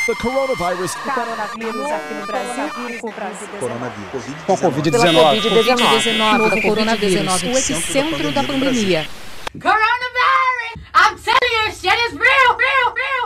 The 0.07 0.15
coronavirus. 0.23 0.95
O 0.95 1.11
coronavírus 1.13 1.91
aqui 1.91 2.15
no 2.15 2.27
Brasil. 2.27 2.71
Coronavírus. 3.59 4.25
Com 4.47 4.57
Covid-19. 4.57 5.43
Covid-19. 5.43 6.39
Novo 6.39 6.63
coronavírus. 6.63 7.43
O 7.43 7.59
epicentro 7.59 8.31
da 8.31 8.45
pandemia. 8.45 9.09
Coronavirus! 9.61 10.77
I'm 10.95 11.19
telling 11.19 11.55
you, 11.57 11.73
shit 11.73 11.99
is 12.07 12.13
real. 12.13 12.57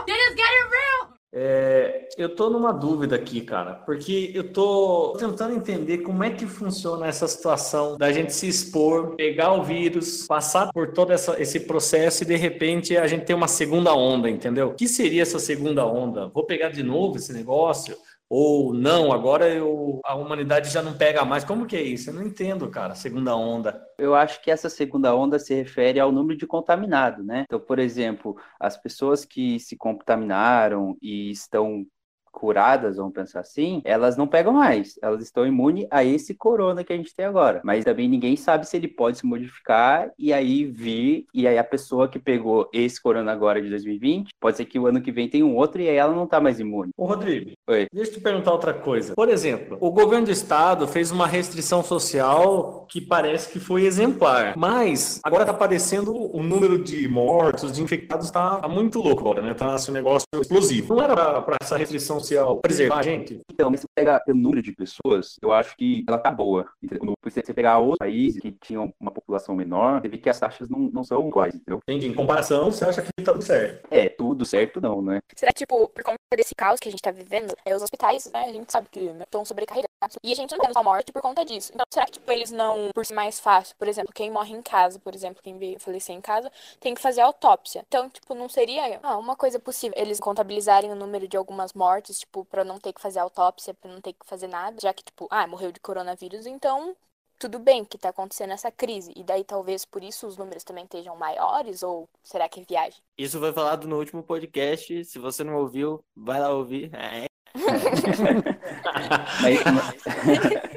Shit 0.09 0.19
is 0.27 0.35
getting 0.35 0.69
real. 0.71 1.11
É, 1.33 2.07
eu 2.21 2.35
tô 2.35 2.49
numa 2.49 2.71
dúvida 2.71 3.15
aqui, 3.15 3.41
cara, 3.41 3.73
porque 3.73 4.31
eu 4.33 4.51
tô 4.51 5.15
tentando 5.17 5.55
entender 5.55 5.99
como 5.99 6.23
é 6.23 6.29
que 6.29 6.45
funciona 6.45 7.07
essa 7.07 7.27
situação 7.27 7.97
da 7.97 8.11
gente 8.11 8.33
se 8.33 8.47
expor, 8.47 9.15
pegar 9.15 9.53
o 9.53 9.63
vírus, 9.63 10.27
passar 10.27 10.71
por 10.71 10.93
todo 10.93 11.11
essa, 11.11 11.41
esse 11.41 11.61
processo 11.61 12.23
e 12.23 12.27
de 12.27 12.35
repente 12.35 12.95
a 12.95 13.07
gente 13.07 13.25
ter 13.25 13.33
uma 13.33 13.47
segunda 13.47 13.93
onda, 13.93 14.29
entendeu? 14.29 14.67
O 14.69 14.73
que 14.75 14.87
seria 14.87 15.23
essa 15.23 15.39
segunda 15.39 15.85
onda? 15.85 16.27
Vou 16.29 16.45
pegar 16.45 16.69
de 16.69 16.83
novo 16.83 17.17
esse 17.17 17.33
negócio? 17.33 17.97
Ou 18.33 18.73
não, 18.73 19.11
agora 19.11 19.49
eu, 19.49 19.99
a 20.05 20.15
humanidade 20.15 20.69
já 20.69 20.81
não 20.81 20.93
pega 20.97 21.25
mais. 21.25 21.43
Como 21.43 21.65
que 21.65 21.75
é 21.75 21.81
isso? 21.81 22.09
Eu 22.09 22.13
não 22.13 22.23
entendo, 22.23 22.69
cara, 22.69 22.95
segunda 22.95 23.35
onda. 23.35 23.85
Eu 23.97 24.15
acho 24.15 24.41
que 24.41 24.49
essa 24.49 24.69
segunda 24.69 25.13
onda 25.13 25.37
se 25.37 25.53
refere 25.53 25.99
ao 25.99 26.13
número 26.13 26.39
de 26.39 26.47
contaminados, 26.47 27.25
né? 27.25 27.43
Então, 27.45 27.59
por 27.59 27.77
exemplo, 27.77 28.37
as 28.57 28.77
pessoas 28.77 29.25
que 29.25 29.59
se 29.59 29.75
contaminaram 29.75 30.95
e 31.01 31.29
estão 31.29 31.85
curadas, 32.31 32.97
vamos 32.97 33.13
pensar 33.13 33.41
assim, 33.41 33.81
elas 33.83 34.17
não 34.17 34.27
pegam 34.27 34.53
mais. 34.53 34.97
Elas 35.01 35.21
estão 35.21 35.45
imunes 35.45 35.85
a 35.91 36.03
esse 36.03 36.33
corona 36.33 36.83
que 36.83 36.93
a 36.93 36.97
gente 36.97 37.13
tem 37.13 37.25
agora. 37.25 37.61
Mas 37.63 37.83
também 37.83 38.07
ninguém 38.07 38.35
sabe 38.35 38.67
se 38.67 38.77
ele 38.77 38.87
pode 38.87 39.17
se 39.17 39.25
modificar 39.25 40.11
e 40.17 40.31
aí 40.31 40.65
vir, 40.65 41.25
e 41.33 41.47
aí 41.47 41.57
a 41.57 41.63
pessoa 41.63 42.07
que 42.07 42.19
pegou 42.19 42.69
esse 42.73 43.01
corona 43.01 43.31
agora 43.31 43.61
de 43.61 43.69
2020, 43.69 44.29
pode 44.39 44.57
ser 44.57 44.65
que 44.65 44.79
o 44.79 44.87
ano 44.87 45.01
que 45.01 45.11
vem 45.11 45.29
tenha 45.29 45.45
um 45.45 45.55
outro 45.55 45.81
e 45.81 45.89
aí 45.89 45.95
ela 45.95 46.15
não 46.15 46.25
tá 46.25 46.39
mais 46.39 46.59
imune. 46.59 46.91
Ô, 46.97 47.05
Rodrigo, 47.05 47.51
Oi. 47.67 47.87
deixa 47.93 48.11
eu 48.11 48.15
te 48.15 48.21
perguntar 48.21 48.51
outra 48.51 48.73
coisa. 48.73 49.13
Por 49.13 49.29
exemplo, 49.29 49.77
o 49.79 49.91
governo 49.91 50.25
do 50.25 50.31
estado 50.31 50.87
fez 50.87 51.11
uma 51.11 51.27
restrição 51.27 51.83
social 51.83 52.85
que 52.89 53.01
parece 53.01 53.51
que 53.51 53.59
foi 53.59 53.85
exemplar, 53.85 54.53
mas 54.57 55.19
agora 55.23 55.45
tá 55.45 55.51
aparecendo 55.51 56.13
o 56.35 56.41
número 56.41 56.81
de 56.81 57.07
mortos, 57.07 57.71
de 57.71 57.81
infectados, 57.81 58.31
tá, 58.31 58.57
tá 58.57 58.67
muito 58.67 58.99
louco 58.99 59.21
agora, 59.21 59.41
né? 59.41 59.53
Tá 59.53 59.73
assim, 59.73 59.91
um 59.91 59.93
negócio 59.93 60.25
explosivo. 60.39 60.95
Não 60.95 61.03
era 61.03 61.13
pra, 61.13 61.41
pra 61.41 61.57
essa 61.61 61.77
restrição 61.77 62.20
social 62.21 62.57
preservar 62.57 62.99
a 62.99 63.03
gente? 63.03 63.41
Então, 63.51 63.69
mas 63.69 63.81
se 63.81 63.85
você 63.85 63.91
pega 63.95 64.23
o 64.27 64.33
número 64.33 64.61
de 64.61 64.71
pessoas, 64.71 65.37
eu 65.41 65.51
acho 65.51 65.75
que 65.75 66.03
ela 66.07 66.17
tá 66.17 66.31
boa. 66.31 66.65
Se 66.83 67.41
você 67.41 67.53
pegar 67.53 67.79
outros 67.79 67.97
países 67.99 68.41
que 68.41 68.51
tinham 68.51 68.93
uma 68.99 69.11
população 69.11 69.55
menor, 69.55 70.01
você 70.01 70.07
vê 70.07 70.17
que 70.17 70.29
as 70.29 70.39
taxas 70.39 70.69
não, 70.69 70.79
não 70.79 71.03
são 71.03 71.27
iguais, 71.27 71.55
entendeu? 71.55 71.79
Entendi. 71.87 72.07
Em 72.07 72.13
comparação, 72.13 72.71
você 72.71 72.85
acha 72.85 73.01
que 73.01 73.09
tá 73.23 73.31
tudo 73.33 73.43
certo? 73.43 73.87
É, 73.91 74.09
tudo 74.09 74.45
certo 74.45 74.81
não, 74.81 75.01
né? 75.01 75.19
Será 75.35 75.51
que, 75.51 75.59
tipo, 75.59 75.87
por 75.89 76.03
conta 76.03 76.17
desse 76.35 76.55
caos 76.55 76.79
que 76.79 76.87
a 76.87 76.91
gente 76.91 77.01
tá 77.01 77.11
vivendo, 77.11 77.55
é, 77.65 77.75
os 77.75 77.83
hospitais, 77.83 78.29
né, 78.33 78.45
a 78.47 78.53
gente 78.53 78.71
sabe 78.71 78.87
que 78.89 78.99
estão 78.99 79.43
sobrecarregados. 79.45 79.90
E 80.23 80.31
a 80.31 80.35
gente 80.35 80.51
não 80.51 80.59
tem 80.59 80.71
a 80.73 80.83
morte 80.83 81.11
por 81.11 81.21
conta 81.21 81.45
disso. 81.45 81.71
Então, 81.73 81.85
será 81.89 82.05
que, 82.05 82.13
tipo, 82.13 82.31
eles 82.31 82.51
não, 82.51 82.89
por 82.93 83.05
ser 83.05 83.13
mais 83.13 83.39
fácil, 83.39 83.75
por 83.77 83.87
exemplo, 83.87 84.11
quem 84.13 84.31
morre 84.31 84.53
em 84.53 84.61
casa, 84.61 84.99
por 84.99 85.13
exemplo, 85.13 85.41
quem 85.43 85.57
veio 85.57 85.79
falecer 85.79 86.15
em 86.15 86.21
casa, 86.21 86.51
tem 86.79 86.93
que 86.93 87.01
fazer 87.01 87.21
autópsia. 87.21 87.83
Então, 87.87 88.09
tipo, 88.09 88.33
não 88.33 88.49
seria 88.49 88.99
ah, 89.03 89.17
uma 89.17 89.35
coisa 89.35 89.59
possível 89.59 89.93
eles 89.97 90.19
contabilizarem 90.19 90.91
o 90.91 90.95
número 90.95 91.27
de 91.27 91.37
algumas 91.37 91.73
mortes, 91.73 92.19
tipo, 92.19 92.45
pra 92.45 92.63
não 92.63 92.79
ter 92.79 92.93
que 92.93 93.01
fazer 93.01 93.19
autópsia, 93.19 93.73
pra 93.73 93.91
não 93.91 94.01
ter 94.01 94.13
que 94.13 94.25
fazer 94.25 94.47
nada, 94.47 94.77
já 94.81 94.93
que, 94.93 95.03
tipo, 95.03 95.27
ah, 95.29 95.45
morreu 95.45 95.71
de 95.71 95.79
coronavírus, 95.79 96.45
então 96.45 96.95
tudo 97.41 97.57
bem 97.57 97.83
que 97.83 97.97
tá 97.97 98.09
acontecendo 98.09 98.53
essa 98.53 98.71
crise. 98.71 99.11
E 99.15 99.23
daí 99.23 99.43
talvez 99.43 99.83
por 99.83 100.03
isso 100.03 100.27
os 100.27 100.37
números 100.37 100.63
também 100.63 100.83
estejam 100.83 101.15
maiores, 101.15 101.81
ou 101.81 102.07
será 102.23 102.47
que 102.47 102.59
é 102.59 102.63
viagem? 102.63 103.01
Isso 103.17 103.39
foi 103.39 103.51
falado 103.51 103.87
no 103.87 103.97
último 103.97 104.21
podcast. 104.21 105.03
Se 105.05 105.17
você 105.17 105.43
não 105.43 105.55
ouviu, 105.55 106.03
vai 106.15 106.39
lá 106.39 106.53
ouvir. 106.53 106.93
É. 106.93 107.30
mas, 109.41 109.59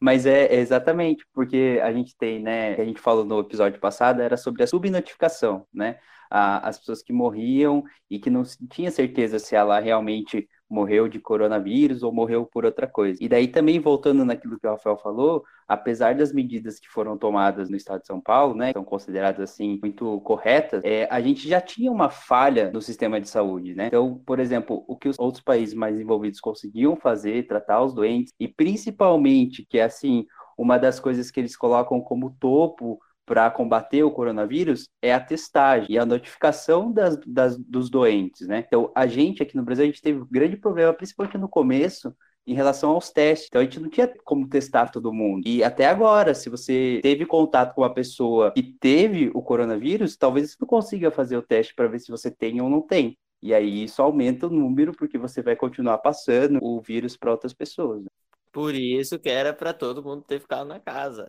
mas 0.01 0.27
é 0.27 0.55
exatamente 0.55 1.25
porque 1.33 1.81
a 1.83 1.93
gente 1.93 2.17
tem, 2.17 2.41
né? 2.43 2.75
A 2.75 2.85
gente 2.85 3.01
falou 3.01 3.25
no 3.25 3.41
episódio 3.41 3.81
passado 3.81 4.21
era 4.21 4.37
sobre 4.37 4.63
a 4.63 4.67
subnotificação, 4.67 5.67
né? 5.73 5.99
a- 6.31 6.69
as 6.69 6.79
pessoas 6.79 7.03
que 7.03 7.13
morriam 7.13 7.85
e 8.11 8.19
que 8.19 8.31
não 8.31 8.43
tinha 8.71 8.91
certeza 8.91 9.39
se 9.39 9.55
ela 9.55 9.79
realmente 9.79 10.49
morreu 10.69 11.09
de 11.09 11.19
coronavírus 11.19 12.03
ou 12.03 12.13
morreu 12.13 12.47
por 12.47 12.65
outra 12.65 12.87
coisa. 12.87 13.19
E 13.23 13.29
daí 13.29 13.49
também 13.49 13.79
voltando 13.79 14.25
naquilo 14.25 14.59
que 14.59 14.67
o 14.67 14.71
Rafael 14.71 14.97
falou, 14.97 15.45
apesar 15.69 16.15
das 16.15 16.33
medidas 16.33 16.79
que 16.79 16.89
foram 16.89 17.17
tomadas 17.17 17.69
no 17.69 17.77
estado 17.77 18.01
de 18.01 18.07
São 18.07 18.21
Paulo, 18.21 18.55
né, 18.55 18.73
são 18.73 18.85
consideradas 18.85 19.51
assim 19.51 19.79
muito 19.81 20.21
corretas, 20.23 20.83
é, 20.85 21.07
a 21.11 21.21
gente 21.21 21.49
já 21.49 21.61
tinha 21.61 21.91
uma 21.91 22.11
falha 22.11 22.71
no 22.71 22.81
sistema 22.81 23.21
de 23.21 23.29
saúde, 23.29 23.75
né? 23.75 23.87
Então, 23.87 24.21
por 24.27 24.39
exemplo, 24.41 24.85
o 24.89 24.97
que 24.97 25.09
os 25.09 25.19
outros 25.19 25.43
países 25.43 25.75
mais 25.75 25.99
envolvidos 25.99 26.41
conseguiam 26.41 26.97
fazer, 26.97 27.47
tratar 27.47 27.83
os 27.83 27.95
doentes 27.95 28.33
e 28.39 28.49
principalmente 28.49 29.65
que 29.69 29.79
é 29.79 29.85
assim 29.85 30.27
uma 30.57 30.79
das 30.79 31.01
coisas 31.01 31.31
que 31.31 31.41
eles 31.41 31.57
colocam 31.57 32.01
como 32.01 32.37
topo 32.39 33.01
para 33.27 33.51
combater 33.51 34.03
o 34.03 34.11
coronavírus 34.11 34.89
é 35.03 35.13
a 35.15 35.21
testagem 35.21 35.93
e 35.95 35.99
a 35.99 36.05
notificação 36.07 36.93
das, 36.93 37.17
das- 37.27 37.57
dos 37.59 37.91
doentes, 37.91 38.47
né? 38.47 38.65
Então, 38.67 38.93
a 38.95 39.07
gente 39.07 39.43
aqui 39.43 39.57
no 39.57 39.63
Brasil, 39.65 39.85
a 39.85 39.87
gente 39.87 40.03
teve 40.03 40.21
um 40.21 40.27
grande 40.31 40.57
problema, 40.57 40.93
principalmente 40.93 41.39
no 41.39 41.49
começo, 41.49 42.15
em 42.47 42.55
relação 42.55 42.91
aos 42.91 43.11
testes. 43.11 43.49
Então, 43.49 43.61
a 43.61 43.65
gente 43.65 43.81
não 43.81 43.89
tinha 43.89 44.13
como 44.25 44.49
testar 44.49 44.91
todo 44.91 45.13
mundo. 45.13 45.43
E 45.47 45.65
até 45.65 45.87
agora, 45.87 46.35
se 46.35 46.51
você 46.51 47.01
teve 47.03 47.25
contato 47.25 47.75
com 47.75 47.81
uma 47.83 47.93
pessoa 47.95 48.53
que 48.53 48.63
teve 48.79 49.31
o 49.35 49.43
coronavírus, 49.43 50.17
talvez 50.17 50.51
você 50.51 50.57
não 50.61 50.69
consiga 50.69 51.11
fazer 51.11 51.37
o 51.39 51.43
teste 51.43 51.75
para 51.75 51.89
ver 51.89 52.01
se 52.01 52.11
você 52.11 52.31
tem 52.31 52.61
ou 52.61 52.69
não 52.69 52.83
tem. 52.83 53.17
E 53.43 53.53
aí, 53.55 53.85
isso 53.85 54.03
aumenta 54.03 54.47
o 54.47 54.51
número, 54.51 54.93
porque 54.93 55.19
você 55.19 55.43
vai 55.43 55.57
continuar 55.57 55.99
passando 55.99 56.59
o 56.63 56.81
vírus 56.81 57.17
para 57.17 57.31
outras 57.31 57.53
pessoas. 57.55 58.03
né? 58.03 58.09
Por 58.53 58.75
isso 58.75 59.19
que 59.19 59.29
era 59.29 59.53
pra 59.53 59.75
todo 59.75 60.03
mundo 60.03 60.23
ter 60.23 60.41
ficado 60.41 60.67
na 60.67 60.81
casa. 60.81 61.27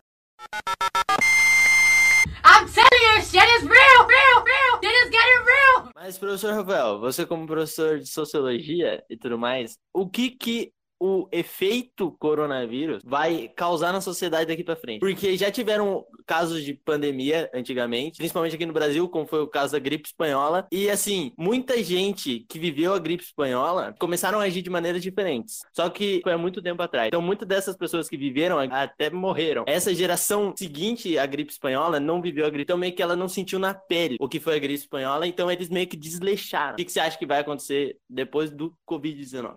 I'm 2.48 2.68
telling 2.68 2.88
you, 2.92 3.22
shit 3.22 3.42
is 3.42 3.62
real, 3.64 4.06
real, 4.06 4.44
real. 4.44 4.80
Shit 4.80 4.94
is 5.04 5.10
getting 5.10 5.44
real. 5.44 5.90
Mas, 5.96 6.16
professor 6.16 6.54
Rafael, 6.54 7.00
você 7.00 7.26
como 7.26 7.44
professor 7.44 7.98
de 7.98 8.06
sociologia 8.06 9.02
e 9.10 9.16
tudo 9.16 9.36
mais, 9.36 9.76
o 9.92 10.08
que 10.08 10.30
que 10.30 10.72
o 11.00 11.28
efeito 11.30 12.10
coronavírus 12.18 13.02
vai 13.04 13.48
causar 13.54 13.92
na 13.92 14.00
sociedade 14.00 14.46
daqui 14.46 14.64
pra 14.64 14.76
frente? 14.76 15.00
Porque 15.00 15.36
já 15.36 15.50
tiveram 15.50 16.04
casos 16.26 16.62
de 16.62 16.74
pandemia 16.74 17.50
antigamente, 17.54 18.18
principalmente 18.18 18.54
aqui 18.54 18.66
no 18.66 18.72
Brasil, 18.72 19.08
como 19.08 19.26
foi 19.26 19.40
o 19.40 19.46
caso 19.46 19.72
da 19.72 19.78
gripe 19.78 20.08
espanhola, 20.08 20.66
e 20.72 20.90
assim, 20.90 21.32
muita 21.36 21.82
gente 21.82 22.44
que 22.48 22.58
viveu 22.58 22.94
a 22.94 22.98
gripe 22.98 23.22
espanhola 23.22 23.94
começaram 23.98 24.40
a 24.40 24.44
agir 24.44 24.62
de 24.62 24.70
maneiras 24.70 25.02
diferentes. 25.02 25.60
Só 25.72 25.88
que 25.88 26.20
foi 26.22 26.32
há 26.32 26.38
muito 26.38 26.62
tempo 26.62 26.82
atrás. 26.82 27.08
Então, 27.08 27.22
muitas 27.22 27.46
dessas 27.46 27.76
pessoas 27.76 28.08
que 28.08 28.16
viveram 28.16 28.58
até 28.58 29.10
morreram. 29.10 29.64
Essa 29.66 29.94
geração 29.94 30.54
seguinte 30.56 31.18
à 31.18 31.26
gripe 31.26 31.52
espanhola 31.52 32.00
não 32.00 32.20
viveu 32.20 32.46
a 32.46 32.50
gripe, 32.50 32.64
então 32.64 32.78
meio 32.78 32.94
que 32.94 33.02
ela 33.02 33.16
não 33.16 33.28
sentiu 33.28 33.58
na 33.58 33.74
pele 33.74 34.16
o 34.18 34.28
que 34.28 34.40
foi 34.40 34.56
a 34.56 34.58
gripe 34.58 34.80
espanhola, 34.80 35.26
então 35.26 35.50
eles 35.50 35.68
meio 35.68 35.86
que 35.86 35.96
desleixaram. 35.96 36.74
O 36.74 36.76
que 36.76 36.84
que 36.84 36.92
você 36.92 37.00
acha 37.00 37.18
que 37.18 37.26
vai 37.26 37.40
acontecer 37.40 37.96
depois 38.08 38.50
do 38.50 38.74
Covid-19? 38.88 39.56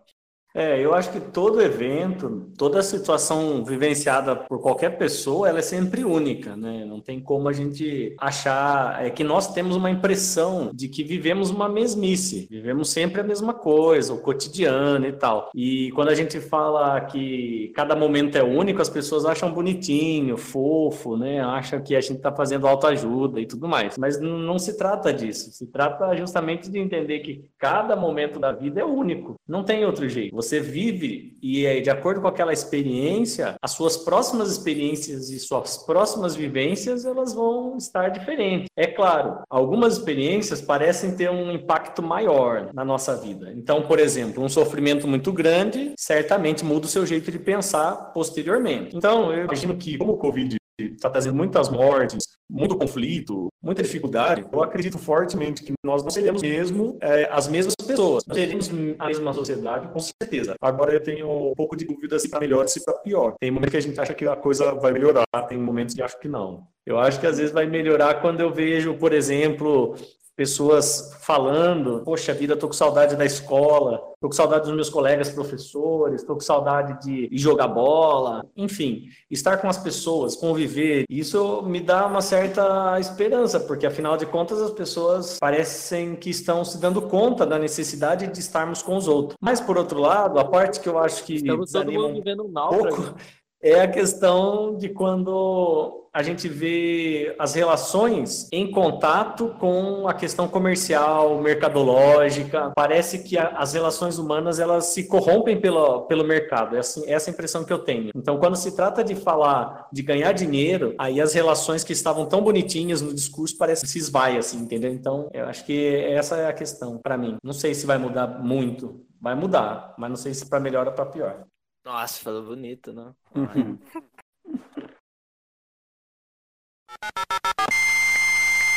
É, 0.54 0.80
eu 0.84 0.94
acho 0.94 1.12
que 1.12 1.20
todo 1.20 1.62
evento, 1.62 2.50
toda 2.58 2.82
situação 2.82 3.64
vivenciada 3.64 4.36
por 4.36 4.60
qualquer 4.60 4.98
pessoa, 4.98 5.48
ela 5.48 5.60
é 5.60 5.64
sempre 5.64 6.04
única, 6.04 6.56
né? 6.56 6.84
Não 6.86 7.00
tem 7.00 7.20
como 7.20 7.48
a 7.48 7.54
gente 7.54 8.16
achar 8.18 9.06
é 9.06 9.10
que 9.12 9.24
nós 9.24 9.54
temos 9.54 9.76
uma 9.76 9.92
impressão 9.92 10.72
de 10.74 10.88
que 10.88 11.04
vivemos 11.04 11.52
uma 11.52 11.70
mesmice, 11.70 12.48
vivemos 12.50 12.90
sempre 12.90 13.22
a 13.22 13.24
mesma 13.24 13.54
coisa, 13.54 14.14
o 14.14 14.22
cotidiano 14.22 15.06
e 15.06 15.14
tal. 15.14 15.52
E 15.54 15.92
quando 15.92 16.10
a 16.10 16.16
gente 16.16 16.40
fala 16.40 17.00
que 17.02 17.72
cada 17.76 17.96
momento 17.96 18.36
é 18.36 18.44
único, 18.44 18.82
as 18.82 18.90
pessoas 18.90 19.26
acham 19.26 19.52
bonitinho, 19.52 20.36
fofo, 20.36 21.16
né? 21.16 21.42
Acham 21.42 21.80
que 21.82 21.96
a 21.96 22.02
gente 22.02 22.18
está 22.18 22.32
fazendo 22.32 22.68
autoajuda 22.68 23.40
e 23.40 23.46
tudo 23.46 23.68
mais. 23.68 23.98
Mas 24.00 24.20
não 24.20 24.58
se 24.58 24.76
trata 24.78 25.14
disso. 25.14 25.52
Se 25.52 25.68
trata 25.68 26.16
justamente 26.16 26.72
de 26.72 26.80
entender 26.80 27.20
que 27.20 27.46
cada 27.58 27.96
momento 27.96 28.40
da 28.40 28.52
vida 28.52 28.82
é 28.82 28.86
único. 28.86 29.36
Não 29.48 29.64
tem 29.64 29.86
outro 29.86 30.10
jeito. 30.10 30.39
Você 30.40 30.62
vive 30.62 31.38
e 31.42 31.66
é 31.66 31.82
de 31.82 31.90
acordo 31.90 32.22
com 32.22 32.28
aquela 32.30 32.54
experiência, 32.54 33.56
as 33.62 33.72
suas 33.72 33.98
próximas 33.98 34.50
experiências 34.50 35.30
e 35.30 35.38
suas 35.38 35.80
próximas 35.80 36.34
vivências, 36.34 37.04
elas 37.04 37.34
vão 37.34 37.76
estar 37.76 38.08
diferentes. 38.08 38.70
É 38.74 38.88
claro, 38.88 39.42
algumas 39.50 39.98
experiências 39.98 40.62
parecem 40.62 41.14
ter 41.14 41.30
um 41.30 41.52
impacto 41.52 42.02
maior 42.02 42.70
na 42.74 42.86
nossa 42.86 43.18
vida. 43.18 43.52
Então, 43.54 43.82
por 43.82 44.00
exemplo, 44.00 44.42
um 44.42 44.48
sofrimento 44.48 45.06
muito 45.10 45.34
grande 45.34 45.92
certamente 45.98 46.64
muda 46.64 46.86
o 46.86 46.90
seu 46.90 47.06
jeito 47.06 47.30
de 47.30 47.38
pensar 47.38 48.14
posteriormente. 48.14 48.96
Então, 48.96 49.34
eu 49.34 49.44
imagino 49.44 49.76
que 49.76 49.98
como 49.98 50.14
o 50.14 50.18
Covid 50.18 50.59
está 50.86 51.10
trazendo 51.10 51.36
muitas 51.36 51.70
mortes, 51.70 52.24
muito 52.50 52.76
conflito, 52.76 53.48
muita 53.62 53.84
dificuldade, 53.84 54.46
eu 54.52 54.64
acredito 54.64 54.98
fortemente 54.98 55.64
que 55.64 55.74
nós 55.86 56.02
não 56.04 56.10
seremos 56.10 56.42
mesmo 56.42 56.98
é, 57.02 57.30
as 57.32 57.48
mesmas 57.48 57.76
pessoas. 57.76 58.24
Nós 58.26 58.38
seremos 58.38 58.70
a 58.98 59.08
mesma 59.08 59.34
sociedade, 59.34 59.88
com 59.90 60.00
certeza. 60.00 60.56
Agora 60.60 60.94
eu 60.94 61.00
tenho 61.00 61.52
um 61.52 61.54
pouco 61.56 61.76
de 61.76 61.86
dúvida 61.86 62.18
se 62.18 62.30
para 62.30 62.40
melhor 62.40 62.64
ou 62.64 62.68
se 62.68 62.84
para 62.84 62.96
pior. 62.96 63.36
Tem 63.40 63.52
momentos 63.52 63.72
que 63.72 63.78
a 63.78 63.82
gente 63.82 64.00
acha 64.00 64.14
que 64.14 64.26
a 64.26 64.36
coisa 64.36 64.74
vai 64.74 64.92
melhorar, 64.92 65.26
tem 65.48 65.58
momentos 65.58 65.94
que 65.94 66.02
acho 66.02 66.20
que 66.20 66.28
não. 66.28 66.64
Eu 66.86 66.98
acho 66.98 67.20
que 67.20 67.28
às 67.28 67.38
vezes 67.38 67.54
vai 67.54 67.68
melhorar 67.68 68.16
quando 68.22 68.40
eu 68.40 68.52
vejo, 68.52 68.96
por 68.96 69.14
exemplo, 69.14 69.96
pessoas 70.40 71.12
falando, 71.20 72.02
poxa 72.06 72.34
vida, 72.34 72.56
tô 72.56 72.68
com 72.68 72.74
saudade 72.74 73.18
da 73.18 73.26
escola, 73.26 74.02
tô 74.22 74.30
com 74.30 74.32
saudade 74.32 74.68
dos 74.68 74.74
meus 74.74 74.90
colegas 74.90 75.30
professores, 75.30 76.24
tô 76.24 76.36
com 76.36 76.40
saudade 76.40 76.98
de, 77.06 77.28
jogar 77.38 77.68
bola, 77.68 78.46
enfim, 78.56 79.10
estar 79.30 79.58
com 79.58 79.68
as 79.68 79.78
pessoas, 79.78 80.38
conviver, 80.38 81.04
isso 81.10 81.62
me 81.64 81.82
dá 81.82 82.08
uma 82.08 82.22
certa 82.22 82.98
esperança, 83.02 83.60
porque 83.60 83.86
afinal 83.86 84.16
de 84.16 84.26
contas 84.26 84.62
as 84.62 84.72
pessoas 84.72 85.38
parecem 85.38 86.16
que 86.16 86.30
estão 86.30 86.64
se 86.64 86.80
dando 86.80 87.02
conta 87.02 87.46
da 87.46 87.60
necessidade 87.60 88.26
de 88.28 88.40
estarmos 88.40 88.82
com 88.82 88.96
os 88.96 89.10
outros. 89.10 89.36
Mas 89.42 89.60
por 89.60 89.78
outro 89.78 90.00
lado, 90.00 90.40
a 90.40 90.46
parte 90.46 90.80
que 90.80 90.88
eu 90.88 90.98
acho 90.98 91.26
que 91.26 91.36
Estamos 91.36 91.70
todo 91.70 91.92
mundo 91.92 92.14
vivendo 92.14 92.46
um 92.46 92.54
pouco 92.54 93.14
é 93.62 93.82
a 93.82 93.88
questão 93.90 94.78
de 94.78 94.88
quando 94.88 96.09
a 96.14 96.24
gente 96.24 96.48
vê 96.48 97.36
as 97.38 97.54
relações 97.54 98.48
em 98.52 98.72
contato 98.72 99.50
com 99.60 100.08
a 100.08 100.14
questão 100.14 100.48
comercial, 100.48 101.40
mercadológica. 101.42 102.72
Parece 102.76 103.24
que 103.24 103.38
a- 103.38 103.50
as 103.58 103.74
relações 103.74 104.18
humanas 104.18 104.60
elas 104.60 104.86
se 104.88 105.08
corrompem 105.08 105.60
pelo, 105.60 106.02
pelo 106.04 106.24
mercado. 106.24 106.76
É 106.76 106.80
assim, 106.80 107.04
essa 107.10 107.30
é 107.30 107.32
a 107.32 107.34
impressão 107.34 107.64
que 107.64 107.72
eu 107.74 107.80
tenho. 107.80 108.10
Então, 108.16 108.38
quando 108.40 108.56
se 108.56 108.76
trata 108.76 109.04
de 109.04 109.16
falar 109.16 109.88
de 109.92 110.02
ganhar 110.02 110.32
dinheiro, 110.32 110.96
aí 110.98 111.22
as 111.22 111.34
relações 111.34 111.84
que 111.84 111.94
estavam 111.94 112.26
tão 112.26 112.42
bonitinhas 112.42 113.02
no 113.02 113.14
discurso 113.14 113.58
parece 113.58 113.84
que 113.86 113.92
se 113.92 114.00
esvai, 114.00 114.38
assim, 114.38 114.58
entendeu? 114.60 114.92
Então, 114.92 115.30
eu 115.34 115.46
acho 115.46 115.66
que 115.66 115.96
essa 116.10 116.36
é 116.38 116.48
a 116.48 116.54
questão 116.54 116.98
para 116.98 117.18
mim. 117.18 117.38
Não 117.44 117.54
sei 117.54 117.74
se 117.74 117.86
vai 117.86 117.98
mudar 117.98 118.28
muito. 118.28 119.06
Vai 119.22 119.36
mudar, 119.36 119.94
mas 119.98 120.10
não 120.10 120.18
sei 120.18 120.34
se 120.34 120.50
para 120.50 120.60
melhor 120.60 120.88
ou 120.88 120.94
para 120.94 121.06
pior. 121.06 121.44
Nossa, 121.86 122.20
falou 122.22 122.44
bonito, 122.44 122.94
não? 122.94 123.16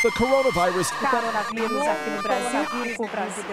The 0.03 0.11
coronavirus. 0.19 0.91
Coronavírus 0.91 1.87
aqui 1.87 2.11
no 2.11 2.23
Brasil. 2.23 2.67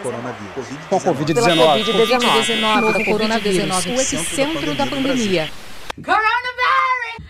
Coronavírus. 0.01 0.67
Com 0.89 0.99
Com 0.99 1.13
Covid-19. 1.13 1.85
Covid-19. 1.85 2.21
Covid-19, 2.25 2.81
novo 2.81 3.05
coronavírus, 3.05 3.85
o 3.85 3.89
epicentro 4.01 4.75
da 4.75 4.87
pandemia. 4.87 5.51
Coronavirus. 5.95 6.49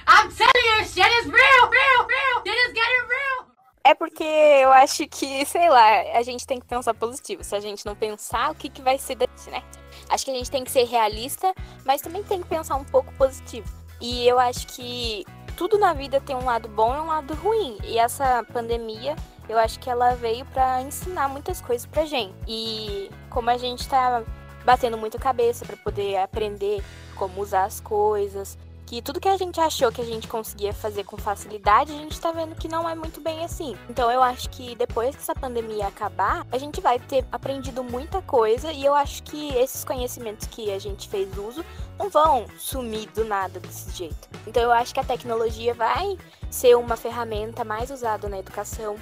I'm 0.07 0.31
telling 0.31 0.67
you, 0.69 0.85
shit 0.85 1.11
is 1.19 1.25
real, 1.25 1.69
real, 1.69 2.07
real. 2.07 2.43
Shit 2.45 2.57
is 2.57 2.73
getting 2.73 3.07
real. 3.09 3.47
É 3.83 3.93
porque 3.93 4.23
eu 4.23 4.71
acho 4.71 5.05
que, 5.07 5.45
sei 5.45 5.69
lá, 5.69 6.01
a 6.17 6.23
gente 6.23 6.47
tem 6.47 6.59
que 6.59 6.65
pensar 6.65 6.93
positivo. 6.93 7.43
Se 7.43 7.53
a 7.55 7.59
gente 7.59 7.85
não 7.85 7.95
pensar, 7.95 8.51
o 8.51 8.55
que, 8.55 8.69
que 8.69 8.81
vai 8.81 8.97
ser 8.97 9.15
desse, 9.15 9.49
né? 9.49 9.61
Acho 10.09 10.23
que 10.23 10.31
a 10.31 10.35
gente 10.35 10.49
tem 10.49 10.63
que 10.63 10.71
ser 10.71 10.85
realista, 10.85 11.53
mas 11.85 12.01
também 12.01 12.23
tem 12.23 12.41
que 12.41 12.47
pensar 12.47 12.75
um 12.75 12.85
pouco 12.85 13.11
positivo. 13.15 13.67
E 13.99 14.25
eu 14.25 14.39
acho 14.39 14.65
que 14.67 15.25
tudo 15.59 15.77
na 15.77 15.91
vida 15.91 16.21
tem 16.21 16.37
um 16.37 16.45
lado 16.45 16.69
bom 16.69 16.95
e 16.95 16.99
um 17.01 17.07
lado 17.07 17.33
ruim. 17.33 17.77
E 17.83 17.99
essa 17.99 18.45
pandemia, 18.53 19.13
eu 19.49 19.59
acho 19.59 19.77
que 19.77 19.89
ela 19.89 20.15
veio 20.15 20.45
pra 20.45 20.81
ensinar 20.81 21.27
muitas 21.27 21.59
coisas 21.59 21.85
pra 21.85 22.05
gente. 22.05 22.33
E 22.47 23.11
como 23.29 23.49
a 23.49 23.57
gente 23.57 23.85
tá 23.89 24.23
batendo 24.63 24.97
muita 24.97 25.19
cabeça 25.19 25.65
pra 25.65 25.75
poder 25.75 26.15
aprender 26.15 26.81
como 27.17 27.41
usar 27.41 27.65
as 27.65 27.81
coisas, 27.81 28.57
que 28.89 29.03
tudo 29.03 29.19
que 29.19 29.27
a 29.27 29.37
gente 29.37 29.61
achou 29.61 29.91
que 29.91 30.01
a 30.01 30.03
gente 30.03 30.27
conseguia 30.27 30.73
fazer 30.73 31.03
com 31.03 31.15
facilidade, 31.15 31.91
a 31.91 31.95
gente 31.95 32.19
tá 32.19 32.31
vendo 32.31 32.55
que 32.55 32.67
não 32.67 32.89
é 32.89 32.95
muito 32.95 33.21
bem 33.21 33.45
assim. 33.45 33.77
Então 33.87 34.09
eu 34.09 34.23
acho 34.23 34.49
que 34.49 34.73
depois 34.73 35.15
que 35.15 35.21
essa 35.21 35.35
pandemia 35.35 35.85
acabar, 35.85 36.43
a 36.51 36.57
gente 36.57 36.81
vai 36.81 36.97
ter 36.97 37.23
aprendido 37.31 37.83
muita 37.83 38.19
coisa 38.23 38.71
e 38.73 38.83
eu 38.83 38.95
acho 38.95 39.21
que 39.21 39.53
esses 39.53 39.83
conhecimentos 39.83 40.47
que 40.47 40.71
a 40.71 40.79
gente 40.79 41.07
fez 41.07 41.37
uso 41.37 41.63
não 41.99 42.09
vão 42.09 42.47
sumir 42.57 43.07
do 43.11 43.23
nada 43.23 43.59
desse 43.59 43.95
jeito. 43.95 44.27
Então 44.47 44.63
eu 44.63 44.71
acho 44.71 44.91
que 44.91 44.99
a 44.99 45.03
tecnologia 45.03 45.75
vai 45.75 46.17
ser 46.49 46.75
uma 46.75 46.97
ferramenta 46.97 47.63
mais 47.63 47.91
usada 47.91 48.27
na 48.27 48.39
educação. 48.39 48.95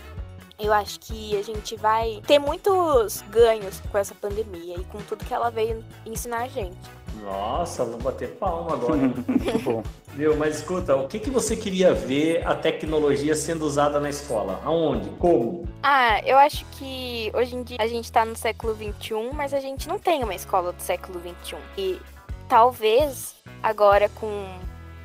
Eu 0.59 0.73
acho 0.73 0.99
que 0.99 1.37
a 1.37 1.43
gente 1.43 1.75
vai 1.75 2.21
ter 2.25 2.39
muitos 2.39 3.21
ganhos 3.29 3.79
com 3.91 3.97
essa 3.97 4.15
pandemia 4.15 4.75
e 4.77 4.83
com 4.85 4.97
tudo 4.99 5.23
que 5.23 5.33
ela 5.33 5.51
veio 5.51 5.83
ensinar 6.05 6.43
a 6.43 6.47
gente. 6.47 6.77
Nossa, 7.23 7.85
vou 7.85 7.99
bater 7.99 8.35
palma 8.35 8.73
agora. 8.73 9.13
bom. 9.63 9.83
Viu? 10.13 10.35
Mas 10.35 10.57
escuta, 10.57 10.95
o 10.95 11.07
que, 11.07 11.19
que 11.19 11.29
você 11.29 11.55
queria 11.55 11.93
ver 11.93 12.45
a 12.45 12.55
tecnologia 12.55 13.35
sendo 13.35 13.65
usada 13.65 13.99
na 13.99 14.09
escola? 14.09 14.59
Aonde? 14.63 15.09
Como? 15.19 15.67
Ah, 15.83 16.19
eu 16.25 16.37
acho 16.37 16.65
que 16.71 17.31
hoje 17.35 17.55
em 17.55 17.63
dia 17.63 17.77
a 17.79 17.87
gente 17.87 18.11
tá 18.11 18.25
no 18.25 18.35
século 18.35 18.75
XXI, 18.75 19.31
mas 19.33 19.53
a 19.53 19.59
gente 19.59 19.87
não 19.87 19.99
tem 19.99 20.23
uma 20.23 20.33
escola 20.33 20.71
do 20.71 20.81
século 20.81 21.19
XXI. 21.19 21.57
E 21.77 22.01
talvez 22.49 23.35
agora 23.61 24.09
com 24.09 24.47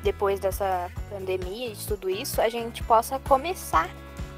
depois 0.03 0.39
dessa 0.39 0.91
pandemia 1.09 1.69
e 1.69 1.73
de 1.73 1.87
tudo 1.87 2.09
isso, 2.09 2.41
a 2.41 2.49
gente 2.49 2.83
possa 2.83 3.17
começar 3.19 3.89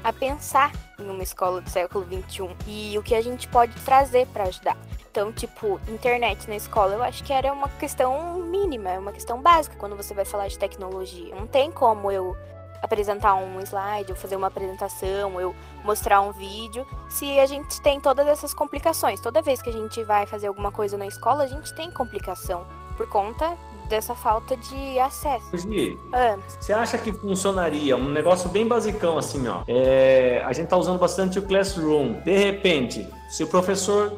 a 0.04 0.12
pensar 0.12 0.70
em 0.98 1.08
uma 1.08 1.22
escola 1.22 1.60
do 1.60 1.68
século 1.70 2.04
XXI 2.04 2.56
e 2.66 2.98
o 2.98 3.02
que 3.02 3.14
a 3.14 3.22
gente 3.22 3.48
pode 3.48 3.74
trazer 3.82 4.26
para 4.28 4.44
ajudar. 4.44 4.76
Então, 5.10 5.32
tipo, 5.32 5.80
internet 5.88 6.46
na 6.48 6.56
escola, 6.56 6.94
eu 6.94 7.02
acho 7.02 7.24
que 7.24 7.32
era 7.32 7.52
uma 7.52 7.68
questão 7.68 8.34
mínima, 8.34 8.90
é 8.90 8.98
uma 8.98 9.12
questão 9.12 9.40
básica 9.40 9.74
quando 9.76 9.96
você 9.96 10.12
vai 10.12 10.24
falar 10.24 10.48
de 10.48 10.58
tecnologia. 10.58 11.34
Não 11.34 11.46
tem 11.46 11.70
como 11.70 12.10
eu 12.10 12.36
apresentar 12.82 13.34
um 13.34 13.60
slide, 13.60 14.10
eu 14.10 14.16
fazer 14.16 14.36
uma 14.36 14.48
apresentação, 14.48 15.40
eu 15.40 15.54
mostrar 15.82 16.20
um 16.20 16.32
vídeo, 16.32 16.86
se 17.08 17.38
a 17.40 17.46
gente 17.46 17.80
tem 17.80 18.00
todas 18.00 18.26
essas 18.26 18.52
complicações. 18.52 19.20
Toda 19.20 19.40
vez 19.40 19.62
que 19.62 19.70
a 19.70 19.72
gente 19.72 20.02
vai 20.04 20.26
fazer 20.26 20.48
alguma 20.48 20.70
coisa 20.70 20.98
na 20.98 21.06
escola, 21.06 21.44
a 21.44 21.46
gente 21.46 21.74
tem 21.74 21.90
complicação 21.90 22.66
por 22.96 23.08
conta 23.08 23.56
dessa 23.86 24.14
falta 24.14 24.56
de 24.56 24.98
acesso. 24.98 25.56
Gi, 25.58 25.96
Ah, 26.12 26.36
Você 26.60 26.72
acha 26.72 26.98
que 26.98 27.12
funcionaria 27.12 27.96
um 27.96 28.08
negócio 28.10 28.48
bem 28.48 28.66
basicão 28.66 29.18
assim, 29.18 29.46
ó? 29.48 29.62
É, 29.68 30.42
a 30.44 30.52
gente 30.52 30.68
tá 30.68 30.76
usando 30.76 30.98
bastante 30.98 31.38
o 31.38 31.42
Classroom. 31.42 32.20
De 32.24 32.36
repente, 32.36 33.06
se 33.28 33.42
o 33.44 33.46
professor 33.46 34.12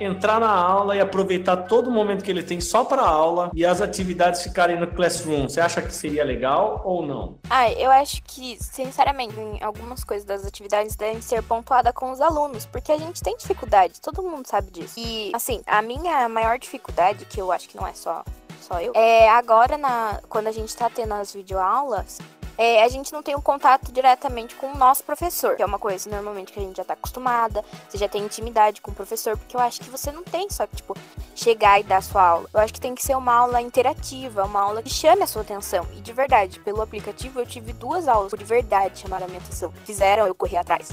entrar 0.00 0.40
na 0.40 0.50
aula 0.50 0.96
e 0.96 1.00
aproveitar 1.00 1.56
todo 1.56 1.86
o 1.86 1.90
momento 1.90 2.24
que 2.24 2.30
ele 2.30 2.42
tem 2.42 2.60
só 2.60 2.84
para 2.84 3.00
aula 3.02 3.50
e 3.54 3.64
as 3.64 3.80
atividades 3.80 4.42
ficarem 4.42 4.78
no 4.78 4.88
Classroom, 4.88 5.48
você 5.48 5.60
acha 5.60 5.80
que 5.80 5.94
seria 5.94 6.24
legal 6.24 6.82
ou 6.84 7.06
não? 7.06 7.36
Ah, 7.48 7.70
eu 7.70 7.90
acho 7.92 8.20
que, 8.24 8.58
sinceramente, 8.60 9.38
em 9.38 9.62
algumas 9.62 10.02
coisas 10.02 10.24
das 10.26 10.44
atividades 10.44 10.96
devem 10.96 11.20
ser 11.22 11.42
pontuadas 11.44 11.92
com 11.94 12.10
os 12.10 12.20
alunos, 12.20 12.66
porque 12.66 12.90
a 12.90 12.98
gente 12.98 13.22
tem 13.22 13.36
dificuldade, 13.36 14.00
todo 14.00 14.20
mundo 14.22 14.46
sabe 14.46 14.70
disso. 14.72 14.94
E, 14.98 15.30
assim, 15.32 15.62
a 15.64 15.80
minha 15.80 16.28
maior 16.28 16.58
dificuldade, 16.58 17.24
que 17.24 17.40
eu 17.40 17.52
acho 17.52 17.68
que 17.68 17.76
não 17.76 17.86
é 17.86 17.92
só, 17.94 18.24
só 18.64 18.80
eu, 18.80 18.92
é 18.94 19.28
agora, 19.28 19.76
na, 19.76 20.20
quando 20.28 20.46
a 20.46 20.52
gente 20.52 20.74
tá 20.74 20.88
tendo 20.88 21.12
as 21.14 21.32
videoaulas, 21.32 22.18
é, 22.56 22.82
a 22.82 22.88
gente 22.88 23.12
não 23.12 23.22
tem 23.22 23.34
um 23.34 23.40
contato 23.40 23.90
diretamente 23.92 24.54
com 24.54 24.68
o 24.68 24.76
nosso 24.76 25.02
professor, 25.02 25.56
que 25.56 25.62
é 25.62 25.66
uma 25.66 25.78
coisa 25.78 26.08
normalmente 26.08 26.52
que 26.52 26.58
a 26.58 26.62
gente 26.62 26.76
já 26.76 26.84
tá 26.84 26.94
acostumada, 26.94 27.64
você 27.88 27.98
já 27.98 28.08
tem 28.08 28.22
intimidade 28.22 28.80
com 28.80 28.90
o 28.90 28.94
professor, 28.94 29.36
porque 29.36 29.56
eu 29.56 29.60
acho 29.60 29.80
que 29.80 29.90
você 29.90 30.12
não 30.12 30.22
tem 30.22 30.48
só, 30.48 30.66
tipo, 30.66 30.96
chegar 31.34 31.80
e 31.80 31.82
dar 31.82 32.02
sua 32.02 32.22
aula. 32.22 32.48
Eu 32.54 32.60
acho 32.60 32.72
que 32.72 32.80
tem 32.80 32.94
que 32.94 33.02
ser 33.02 33.16
uma 33.16 33.34
aula 33.34 33.60
interativa, 33.60 34.44
uma 34.44 34.60
aula 34.60 34.82
que 34.82 34.90
chame 34.90 35.22
a 35.22 35.26
sua 35.26 35.42
atenção. 35.42 35.86
E 35.96 36.00
de 36.00 36.12
verdade, 36.12 36.60
pelo 36.60 36.80
aplicativo 36.80 37.40
eu 37.40 37.46
tive 37.46 37.72
duas 37.72 38.06
aulas 38.06 38.32
que 38.32 38.38
de 38.38 38.44
verdade 38.44 39.00
chamaram 39.00 39.24
a 39.24 39.28
minha 39.28 39.40
atenção. 39.40 39.72
Fizeram 39.84 40.26
eu 40.26 40.34
correr 40.34 40.58
atrás. 40.58 40.90